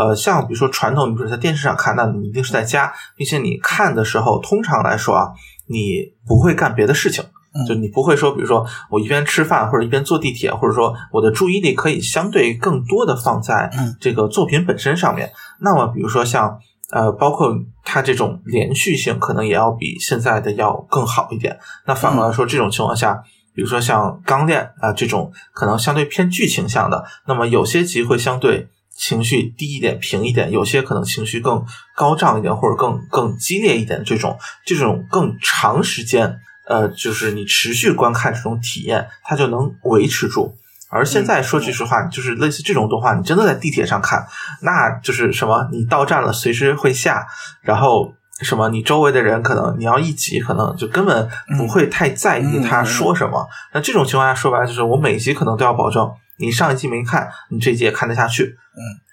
[0.00, 5.32] 呃，像比如说传统，你比如说在电视上看，那你一定是在家，并且你看的时候，通常来说啊，
[5.66, 7.22] 你不会干别的事情。
[7.52, 15.32] 嗯就你不会说，比如说我一边吃饭或者一边坐地铁，或者说我的注意力可以相对更多的放在嗯这个作品本身上面。
[15.60, 16.60] 那么，比如说像
[16.92, 17.52] 呃，包括
[17.84, 21.58] 它这种连续性，可能也要比现在的要更好一点。
[21.86, 23.20] 那反过来说，这种情况下，
[23.52, 28.68] 比如说像《钢炼》啊、这种可能相对偏剧情向的，那么有些集会相对
[29.00, 31.64] 情绪低一点、平一点，有些可能情绪更
[31.96, 34.04] 高涨一点，或者更更激烈一点。
[34.04, 40.54] 这种这种更长时间，呃，就是你持续观看这种体验，它就能维持住。
[40.90, 44.26] 而现在说句实话，就是类似这种动画，你真的在地铁上看，
[44.60, 47.26] 那就是什么，你到站了随时会下，
[47.62, 51.26] 然后什么，你周围的人可能你要一集，可能就根本
[51.56, 53.48] 不会太在意他说什么。
[53.72, 58.56] 那这种情况下，说白了就是我每集可能都要保证，你上一集没看，你这一集也看得下去。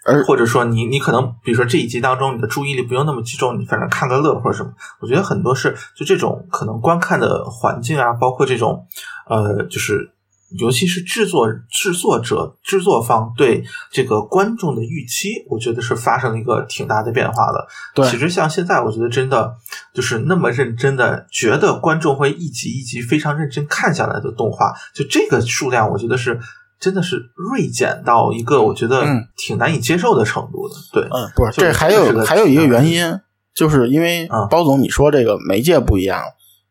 [0.05, 4.71] 而或者说你你可能比如说这一集当中你的注意力不用那么集中，你反正看个乐或者什么，
[5.01, 8.88] 我觉得很多是就这种可能观看的环境啊，包括这种
[9.28, 10.13] 呃就是。
[10.57, 17.67] 尤其是制作制作者、制作方对这个观众的预期，我觉得是发生了一个挺大的变化的。
[17.93, 19.57] 对其实像现在，我觉得真的
[19.93, 26.39] 就是那么认真的，觉得观众会一集一集非常认真看下来的动画，就这个数量，我觉得是
[26.80, 30.75] 真的是锐减到一个我觉得嗯挺难以接受的程度的。
[30.93, 33.19] 对，嗯，不是，就这还有还有一个原因，
[33.55, 36.21] 就是因为嗯包总你说这个媒介不一样，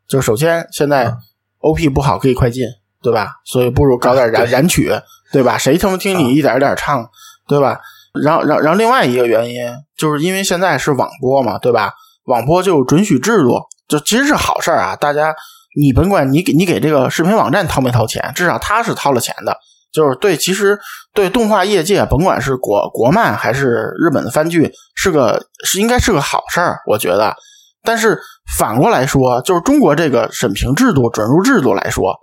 [0.07, 1.17] 就首先现在嗯
[1.59, 2.65] OP 不好可以快进，
[3.01, 3.31] 对吧？
[3.45, 4.91] 所以不如搞点燃对燃曲，
[5.31, 5.57] 对吧？
[5.57, 7.09] 谁他妈听你一点一点唱，
[7.47, 7.79] 对吧？
[8.23, 9.61] 然后，然后，然后另外一个原因，
[9.97, 11.93] 就是因为现在是网播嘛，对吧？
[12.25, 14.95] 网播就有准许制度，就其实是好事儿啊。
[14.95, 15.35] 大家，
[15.79, 19.57] 你甭管你给你给这个视频网站掏没掏钱，至少他是掏了钱的。
[19.97, 20.77] 就是对，其实
[21.11, 27.35] 对动画业界，甭管是国国漫还是日本的番剧，是个是应该是个好事儿，我觉得。
[27.83, 28.19] 但是
[28.59, 32.13] 反过来说，就是中国这个审评制度、准入制度来说，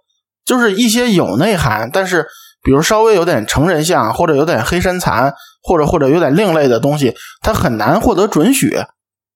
[0.44, 2.24] 就是一些有内涵，但是
[2.62, 8.78] 比如稍微有点成人像，或者有点黑身残，或者或者有点另类的东西，它很难获得准许。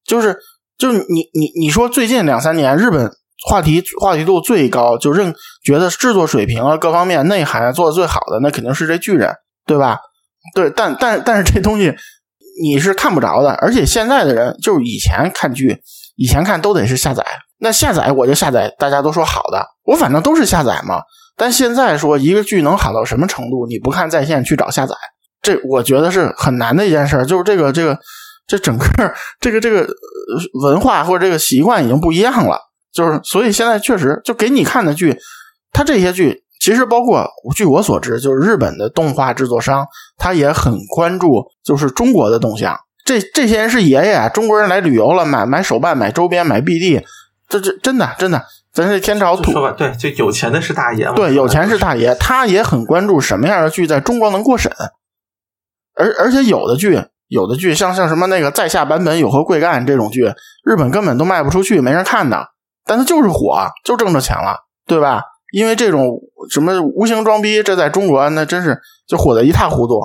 [0.07, 0.39] 就是
[0.79, 3.11] 就是你你你说最近两三年日本
[3.47, 9.33] 话题话题度最高，就认觉得制作水平啊各方面内涵做的最好的，那肯定是这巨人，
[9.67, 9.99] 对吧？
[10.55, 11.95] 对，但但但是这东西
[12.63, 15.79] 你是看不着的，而且现在的人就是以前看剧，
[16.17, 17.25] 以前看都得是下载，
[17.59, 21.01] 那下载我就下载，大家都说好的，我反正都是下载嘛。
[21.37, 24.95] 但现在说一个剧能好到什么程度，你不看在线去找下载，
[25.41, 27.25] 这我觉得是很难的一件事儿。
[27.25, 27.97] 就是这个这个
[28.47, 28.85] 这整个
[29.41, 29.87] 这个这个
[30.63, 32.59] 文化或者这个习惯已经不一样了。
[32.99, 35.17] 就是所以现在确实就给你看的剧，
[35.71, 37.25] 它这些剧其实包括
[37.55, 39.87] 据我所知，就是日本的动画制作商，
[40.17, 42.77] 他也很关注就是中国的动向。
[43.05, 47.01] 这这些人是爷爷啊，中国人来旅游了，买买手办、买周边、买 BD，
[47.49, 51.15] 这这真的真的，咱这天朝土对，就有钱的是大爷嘛。
[51.15, 51.91] 对，有钱是大。
[51.91, 54.73] 大爷，他也很关注什么样的剧在中国能过审，
[55.95, 60.25] 而而且有的剧，有的剧像像什么那个在下版本有何贵干这种剧，
[60.65, 62.49] 日本根本都卖不出去，没人看的，
[62.89, 65.23] 但它就是火，就挣着钱了，对吧？
[65.53, 66.19] 因为这种
[66.51, 70.01] 什么无形装逼，这在中国那真是就火得一塌糊涂。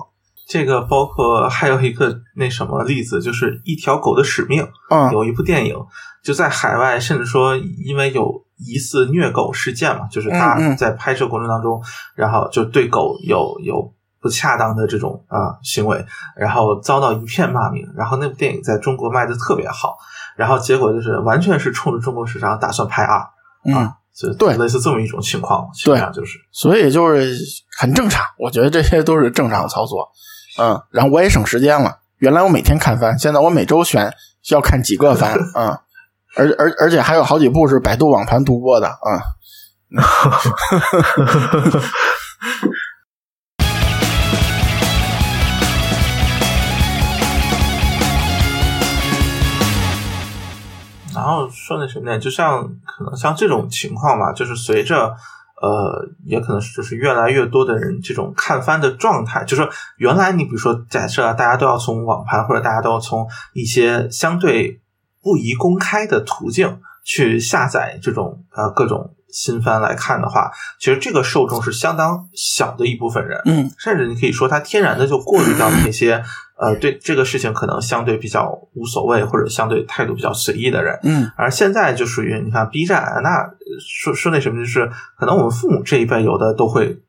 [0.47, 5.75] 这个包括还有一个那什么例子，就是《一条狗的使命》，嗯有一部电影，
[6.23, 11.81] 就在海外，甚至说因为有疑似虐狗事件嘛，就是他在拍摄过程当中，
[12.15, 16.05] 然后就对狗有有不恰当的这种啊、行为，
[16.38, 19.97] 然后遭到一片骂名，然后那部电影在中国卖的特别好，
[20.36, 23.21] 然后结果就是完全是冲着中国市场打算拍二，
[23.65, 26.39] 嗯，啊，就对类似这么一种情况，基本上就是。
[26.51, 27.36] 所以就是
[27.78, 30.09] 很正常，我觉得这些都是正常操作。
[30.59, 31.99] 嗯，然后我也省时间了。
[32.17, 34.13] 原来我每天看番，现在我每周选
[34.49, 35.78] 要看几个番， 嗯，
[36.36, 39.21] 而而而且还有好几部是百度网盘独播的，嗯。
[51.24, 52.20] 然后说那什么呢？
[52.20, 55.16] 就像可能像这种情况吧，就是随着
[55.62, 64.82] 呃，也可能是就是越来越多的人这种看番的状态，就是说原来你比如说假设啊大家都要从网盘或者大家都要从一些相对
[65.21, 76.21] 不宜公开的途径去下载这种呃各种新番来看的话，其实这个受众是相当小的一部分人，嗯，甚至你可以说它天然的就过滤掉那些
[76.63, 83.49] 呃对这个事情可能相对比较无所谓或者相对态度比较随意的人，嗯而现在就属于你看 B 站，那
[83.79, 87.01] 说说那什么，就是可能我们父母这一辈有的都会。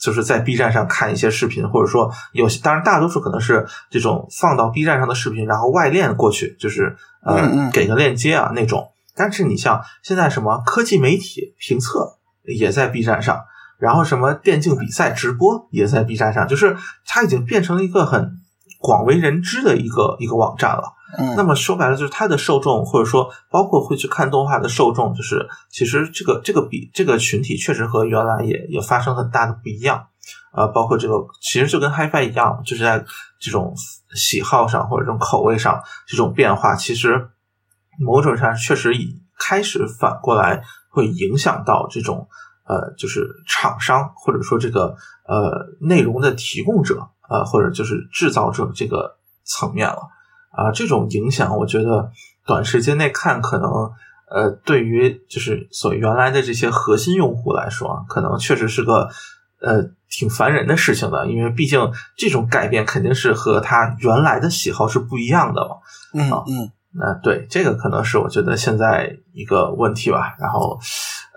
[0.00, 8.90] 就是在 B 站上看一些视频，或者说有些，当然大多数可能是这种放到 B 站上的视频，然后外链过去，就是呃、嗯嗯给个链接啊那种。
[9.14, 13.44] 但是你像现在什么科技媒体评测也在 B 站上，
[13.78, 16.76] 然后什么电竞比赛直播也在 B 站上，就是
[17.06, 18.38] 它已经变成了一个很
[18.82, 20.82] 广为人知的一个一个网站了。
[21.18, 30.06] 嗯，那么说白了，就是它的受众，或者说包括会去看动画的受众，就是其实这个这个比这个群体确实和原来也也发生很大的不一样。
[30.54, 33.04] 呃，包括这个其实就跟 HiFi 一样，就是在
[33.38, 33.74] 这种
[34.14, 37.28] 喜好上或者这种口味上这种变化，其实
[37.98, 42.26] 某种上确实已开始反过来会影响到这种
[42.66, 44.94] 呃，就是厂商或者说这个
[45.26, 50.08] 呃内容的提供者呃，或者就是制造者这个层面了。
[50.50, 52.10] 啊，这种影响，我觉得
[52.46, 53.70] 短时间内看，可能
[54.30, 59.08] 呃，对于就是所原来的这些核心用户来说，可能确实是个
[59.62, 65.76] 呃挺烦人的事情的，因为毕竟这种改变肯定是和他原来的喜好是不一样的嘛。
[66.12, 70.36] 嗯啊嗯那对这个可能是我觉得现在一个问题吧。
[70.38, 70.78] 然后，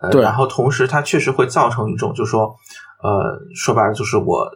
[0.01, 2.53] 呃，然后同时它确实会造成一种，就是说，
[3.01, 4.51] 呃，说白了就是我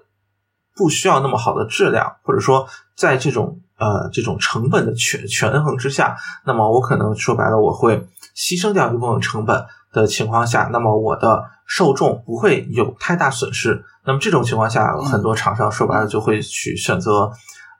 [0.79, 2.65] 不需要那么好的质量，或者说
[2.95, 6.15] 在这种呃这种成本的权权衡之下，
[6.45, 13.83] 那么我可能说白了我会牺牲掉一部分成本的情况下，那么我的受众不会有太大损失。
[14.05, 17.29] 那么这种情况下，嗯很多厂商说白了就会去选择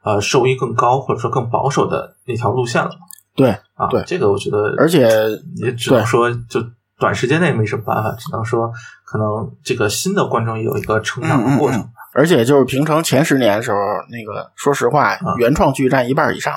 [0.04, 2.92] 呃收益更高或者说更保守的那条路线了。
[3.34, 5.08] 对啊，对这个我觉得，而且
[5.56, 6.62] 也只能说就
[7.00, 8.70] 短时间内没什么办法，只能说
[9.06, 11.80] 可能这个新的观众也有一个成长的过程。
[11.80, 13.78] 嗯而且就是平成前十年的时候，
[14.10, 16.54] 那个说实话，原创剧占一半以上，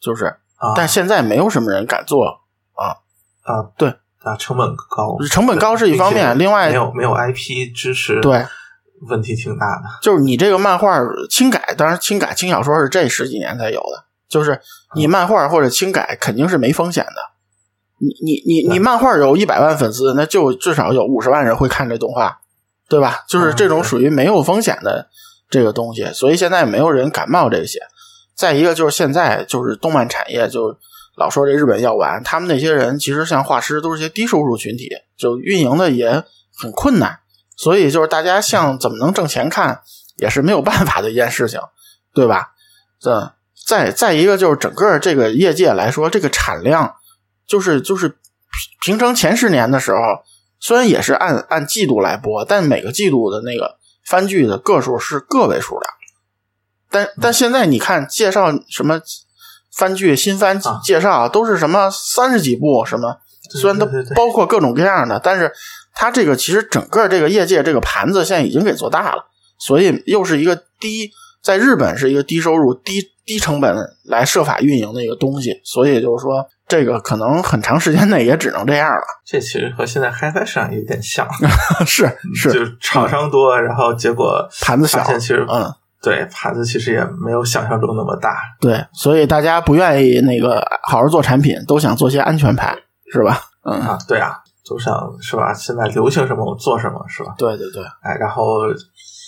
[0.00, 2.40] 就是，啊，但现在没有什么人敢做，
[2.74, 2.96] 啊
[3.42, 3.88] 啊，对
[4.22, 8.46] 啊，成本高，成本高是一方面，另外没有没有 IP 支持，对，
[9.08, 9.82] 问题挺大的。
[10.02, 10.98] 就是你这个漫画
[11.30, 14.60] 轻改，当然轻改轻小说是这十几年才有的，就是
[14.94, 17.34] 你漫画或者轻改肯定是没风险的。
[17.98, 22.40] 你你你你漫画有一百万粉丝，那就至少有五十万人会看这动画，
[22.88, 23.24] 对吧？
[23.28, 25.08] 就是这种属于没有风险的
[25.48, 27.80] 这个东西，所以现在没有人敢冒这些。
[28.34, 30.76] 再一个就是现在就是动漫产业就
[31.16, 36.24] 老说这日本要完，他们那些人其实像画师都是些低收入群体，就运营的也
[36.58, 37.20] 很困难，
[37.56, 39.80] 所以就是大家像怎么能挣钱看
[40.16, 41.60] 也是没有办法的一件事情，
[42.12, 42.50] 对吧？
[43.00, 43.32] 这
[43.66, 46.96] 再再一个就是整个这个业界来说，这个产量
[47.46, 48.18] 就是就是平
[48.82, 49.98] 平成前十年的时候，
[50.64, 55.86] 虽然也是按按季度来播，但每个季度的那个番剧的个数是个位数的。
[56.90, 58.98] 但但现在你看介绍什么
[59.76, 63.14] 番剧新番啊介绍都是什么三十几部什么，
[63.50, 65.52] 虽然都对对对包括各种各样的，但是
[65.92, 69.26] 它这个其实整个这个业界这个盘子现在已经给做大了，
[69.58, 71.10] 所以又是一个低，
[71.42, 79.02] 在日本是一个低收入、低低成本来设法运营的一个东西，所以就是说这个可能很长时间内也只能这样了。
[79.24, 81.28] 这其实和现在 HiFi 市场有点像，
[81.86, 85.72] 是是，就是厂商多，然后结果盘子小其实嗯，
[86.02, 88.36] 对盘子其实也没有想象中那么大。
[88.60, 92.76] 对，所以大家不愿意那个好好做产品，都想做些安全牌，
[93.12, 93.40] 是吧？
[93.64, 94.36] 嗯，啊，对啊，
[94.68, 95.52] 都想是吧？
[95.52, 97.34] 现在流行什么我做什么是吧？
[97.38, 98.60] 对对对，哎，然后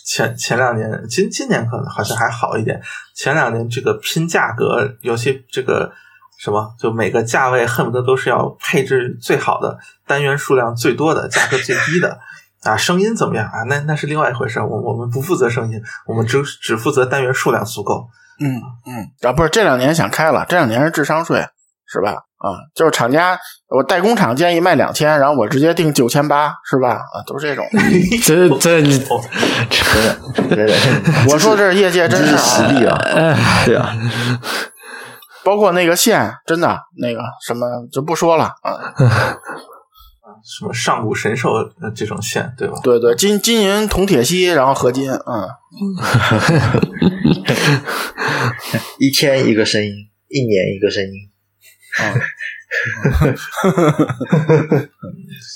[0.07, 2.81] 前前两年，今今年可能好像还好一点。
[3.15, 5.91] 前两年这个拼价格，尤其这个
[6.39, 12.19] 什么，就每个价位恨不得都是要配置最好的，单元数量最多的，价格最低的。
[12.63, 13.63] 啊，声音怎么样啊？
[13.69, 14.61] 那那是另外一回事。
[14.61, 18.09] 我我们不负责声音，我们只只负责单元数量足够。
[18.41, 21.47] 嗯嗯，啊，不是这两年想开了，这两年是智商税，
[21.87, 22.13] 是吧？
[22.39, 23.39] 啊，就是厂家，
[23.69, 26.95] 我代工厂建议卖两千，然后我直接定九千八，是吧？
[26.95, 27.65] 啊，都是这种。
[28.25, 29.23] 这这你哦
[29.71, 30.75] 真的真的，
[31.33, 32.99] 我说这是业界真这是是啊实力啊，
[33.65, 33.97] 对啊，
[35.47, 38.93] 包括那个线，真的那个什么就不说了啊。
[40.45, 42.75] 什么上古神兽呃这种线，对吧？
[42.83, 45.49] 对对，金金银铜铁锡，然后合金，嗯，
[48.99, 49.93] 一天一个声音，
[50.29, 51.31] 一年一个声音，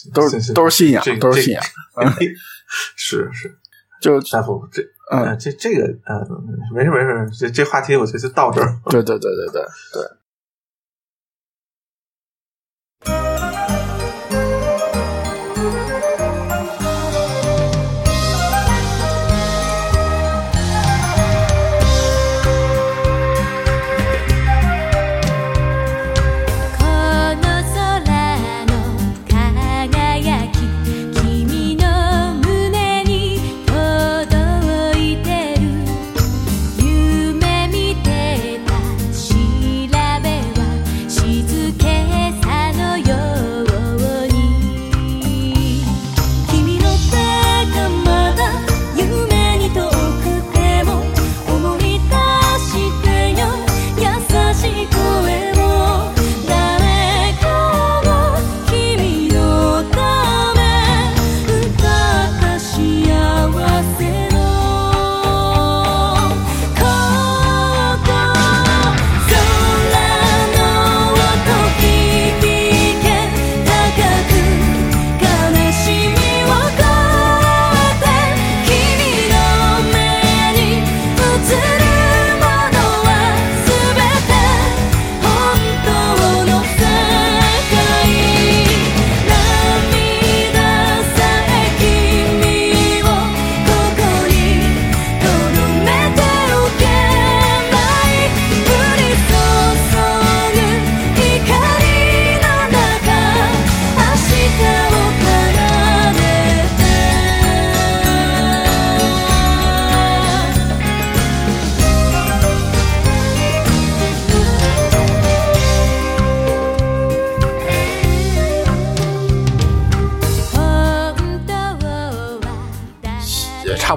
[0.15, 1.63] 都是是都是信仰，都是信仰。
[2.97, 3.59] 是是，
[4.01, 6.27] 就大夫这嗯呃这这个呃
[6.75, 8.79] 没事没事，这这话题我觉得就到这儿。
[8.87, 9.63] 对对对对对
[9.93, 10.20] 对。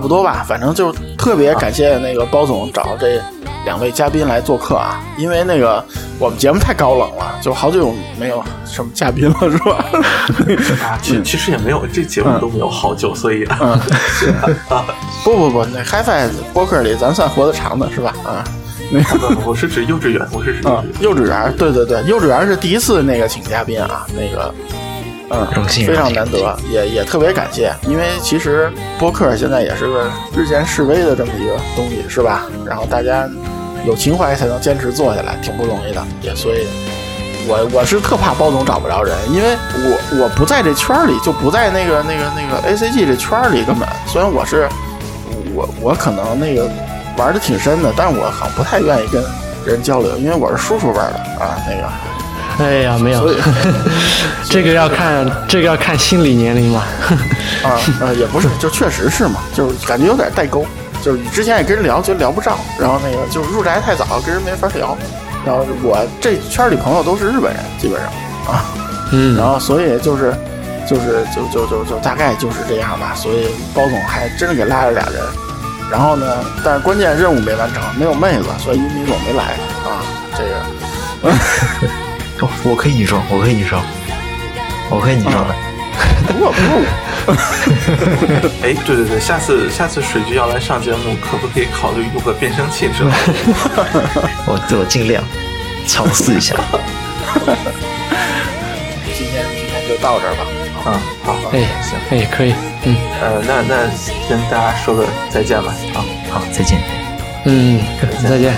[0.04, 3.22] 不多吧，反正就特别感谢那个包总找这
[3.64, 5.82] 两位嘉宾来做客啊，因为那个
[6.20, 9.86] 我们节目太高冷了，就好久没有什么嘉宾了，是吧？
[10.84, 13.80] 啊，其其实也没有，这节目都没有好久，所以嗯，
[15.24, 18.14] 不不不，那 HiFi 播客里咱算活得长的是吧？
[18.26, 18.44] 啊，
[18.92, 24.54] 那个不不我是指幼稚园，我是指啊，幼稚园，对对对，幼稚园是第一次那个请嘉宾啊，那个，
[25.34, 32.44] 嗯，荣幸非常难得，也也特别感谢，因为其实播客现在也是个日渐式微的这么一个东西，是吧？
[32.66, 33.28] 然后大家
[33.86, 36.68] 有情怀才能坚持做下来，挺不容易的，也所以。
[37.46, 44.70] 我我是特怕包总找不着人，因为我我不在这圈儿里，就不在那个那个那个 A C G 这圈儿里，根本虽然我是
[45.54, 46.70] 我我可能那个
[47.18, 49.22] 玩的挺深的，但是我好像不太愿意跟
[49.66, 51.84] 人交流，因为我是叔叔辈的啊，那个
[52.60, 53.30] 哎呀，没有，
[54.50, 56.84] 这个要看这个要看心理年龄嘛。
[57.64, 60.66] 啊呃也不是，就确实是嘛，就是感觉有点代沟，
[61.02, 64.98] 就是你之前也跟人聊，觉得聊不上，然后那个就是入宅太早，跟人没法聊，
[65.46, 68.10] 然后我这圈里朋友都是日本人，基本上
[68.54, 68.66] 啊，
[69.12, 70.34] 嗯，然后所以就是
[70.88, 75.22] 就是就就就就大概就是这样吧，所以包总还真是给拉了俩人，
[75.90, 76.26] 然后呢，
[76.64, 79.44] 但是关键任务没完成，没有妹子，所以玉米总没来
[79.86, 80.04] 啊，
[80.38, 81.34] 这个
[82.44, 83.82] 我我可以女装，我可以女装，
[84.90, 85.56] 我可以女装的。
[86.28, 86.82] 不过不过
[87.26, 87.34] 我
[88.64, 94.30] 哎，对对对，下次下次水军要来上节目，可不可以考虑用个变声器之类的？
[94.46, 95.24] 我我尽量
[95.88, 96.56] 尝试一下。
[99.16, 100.44] 今天今天就到这儿吧，
[100.86, 102.54] 嗯，好，哎行，哎，可以，
[102.84, 103.88] 嗯呃，那那
[104.30, 106.04] 跟大家说个再见吧，啊。
[106.30, 106.80] 好，再见。
[107.46, 107.80] 嗯，
[108.28, 108.54] 再见。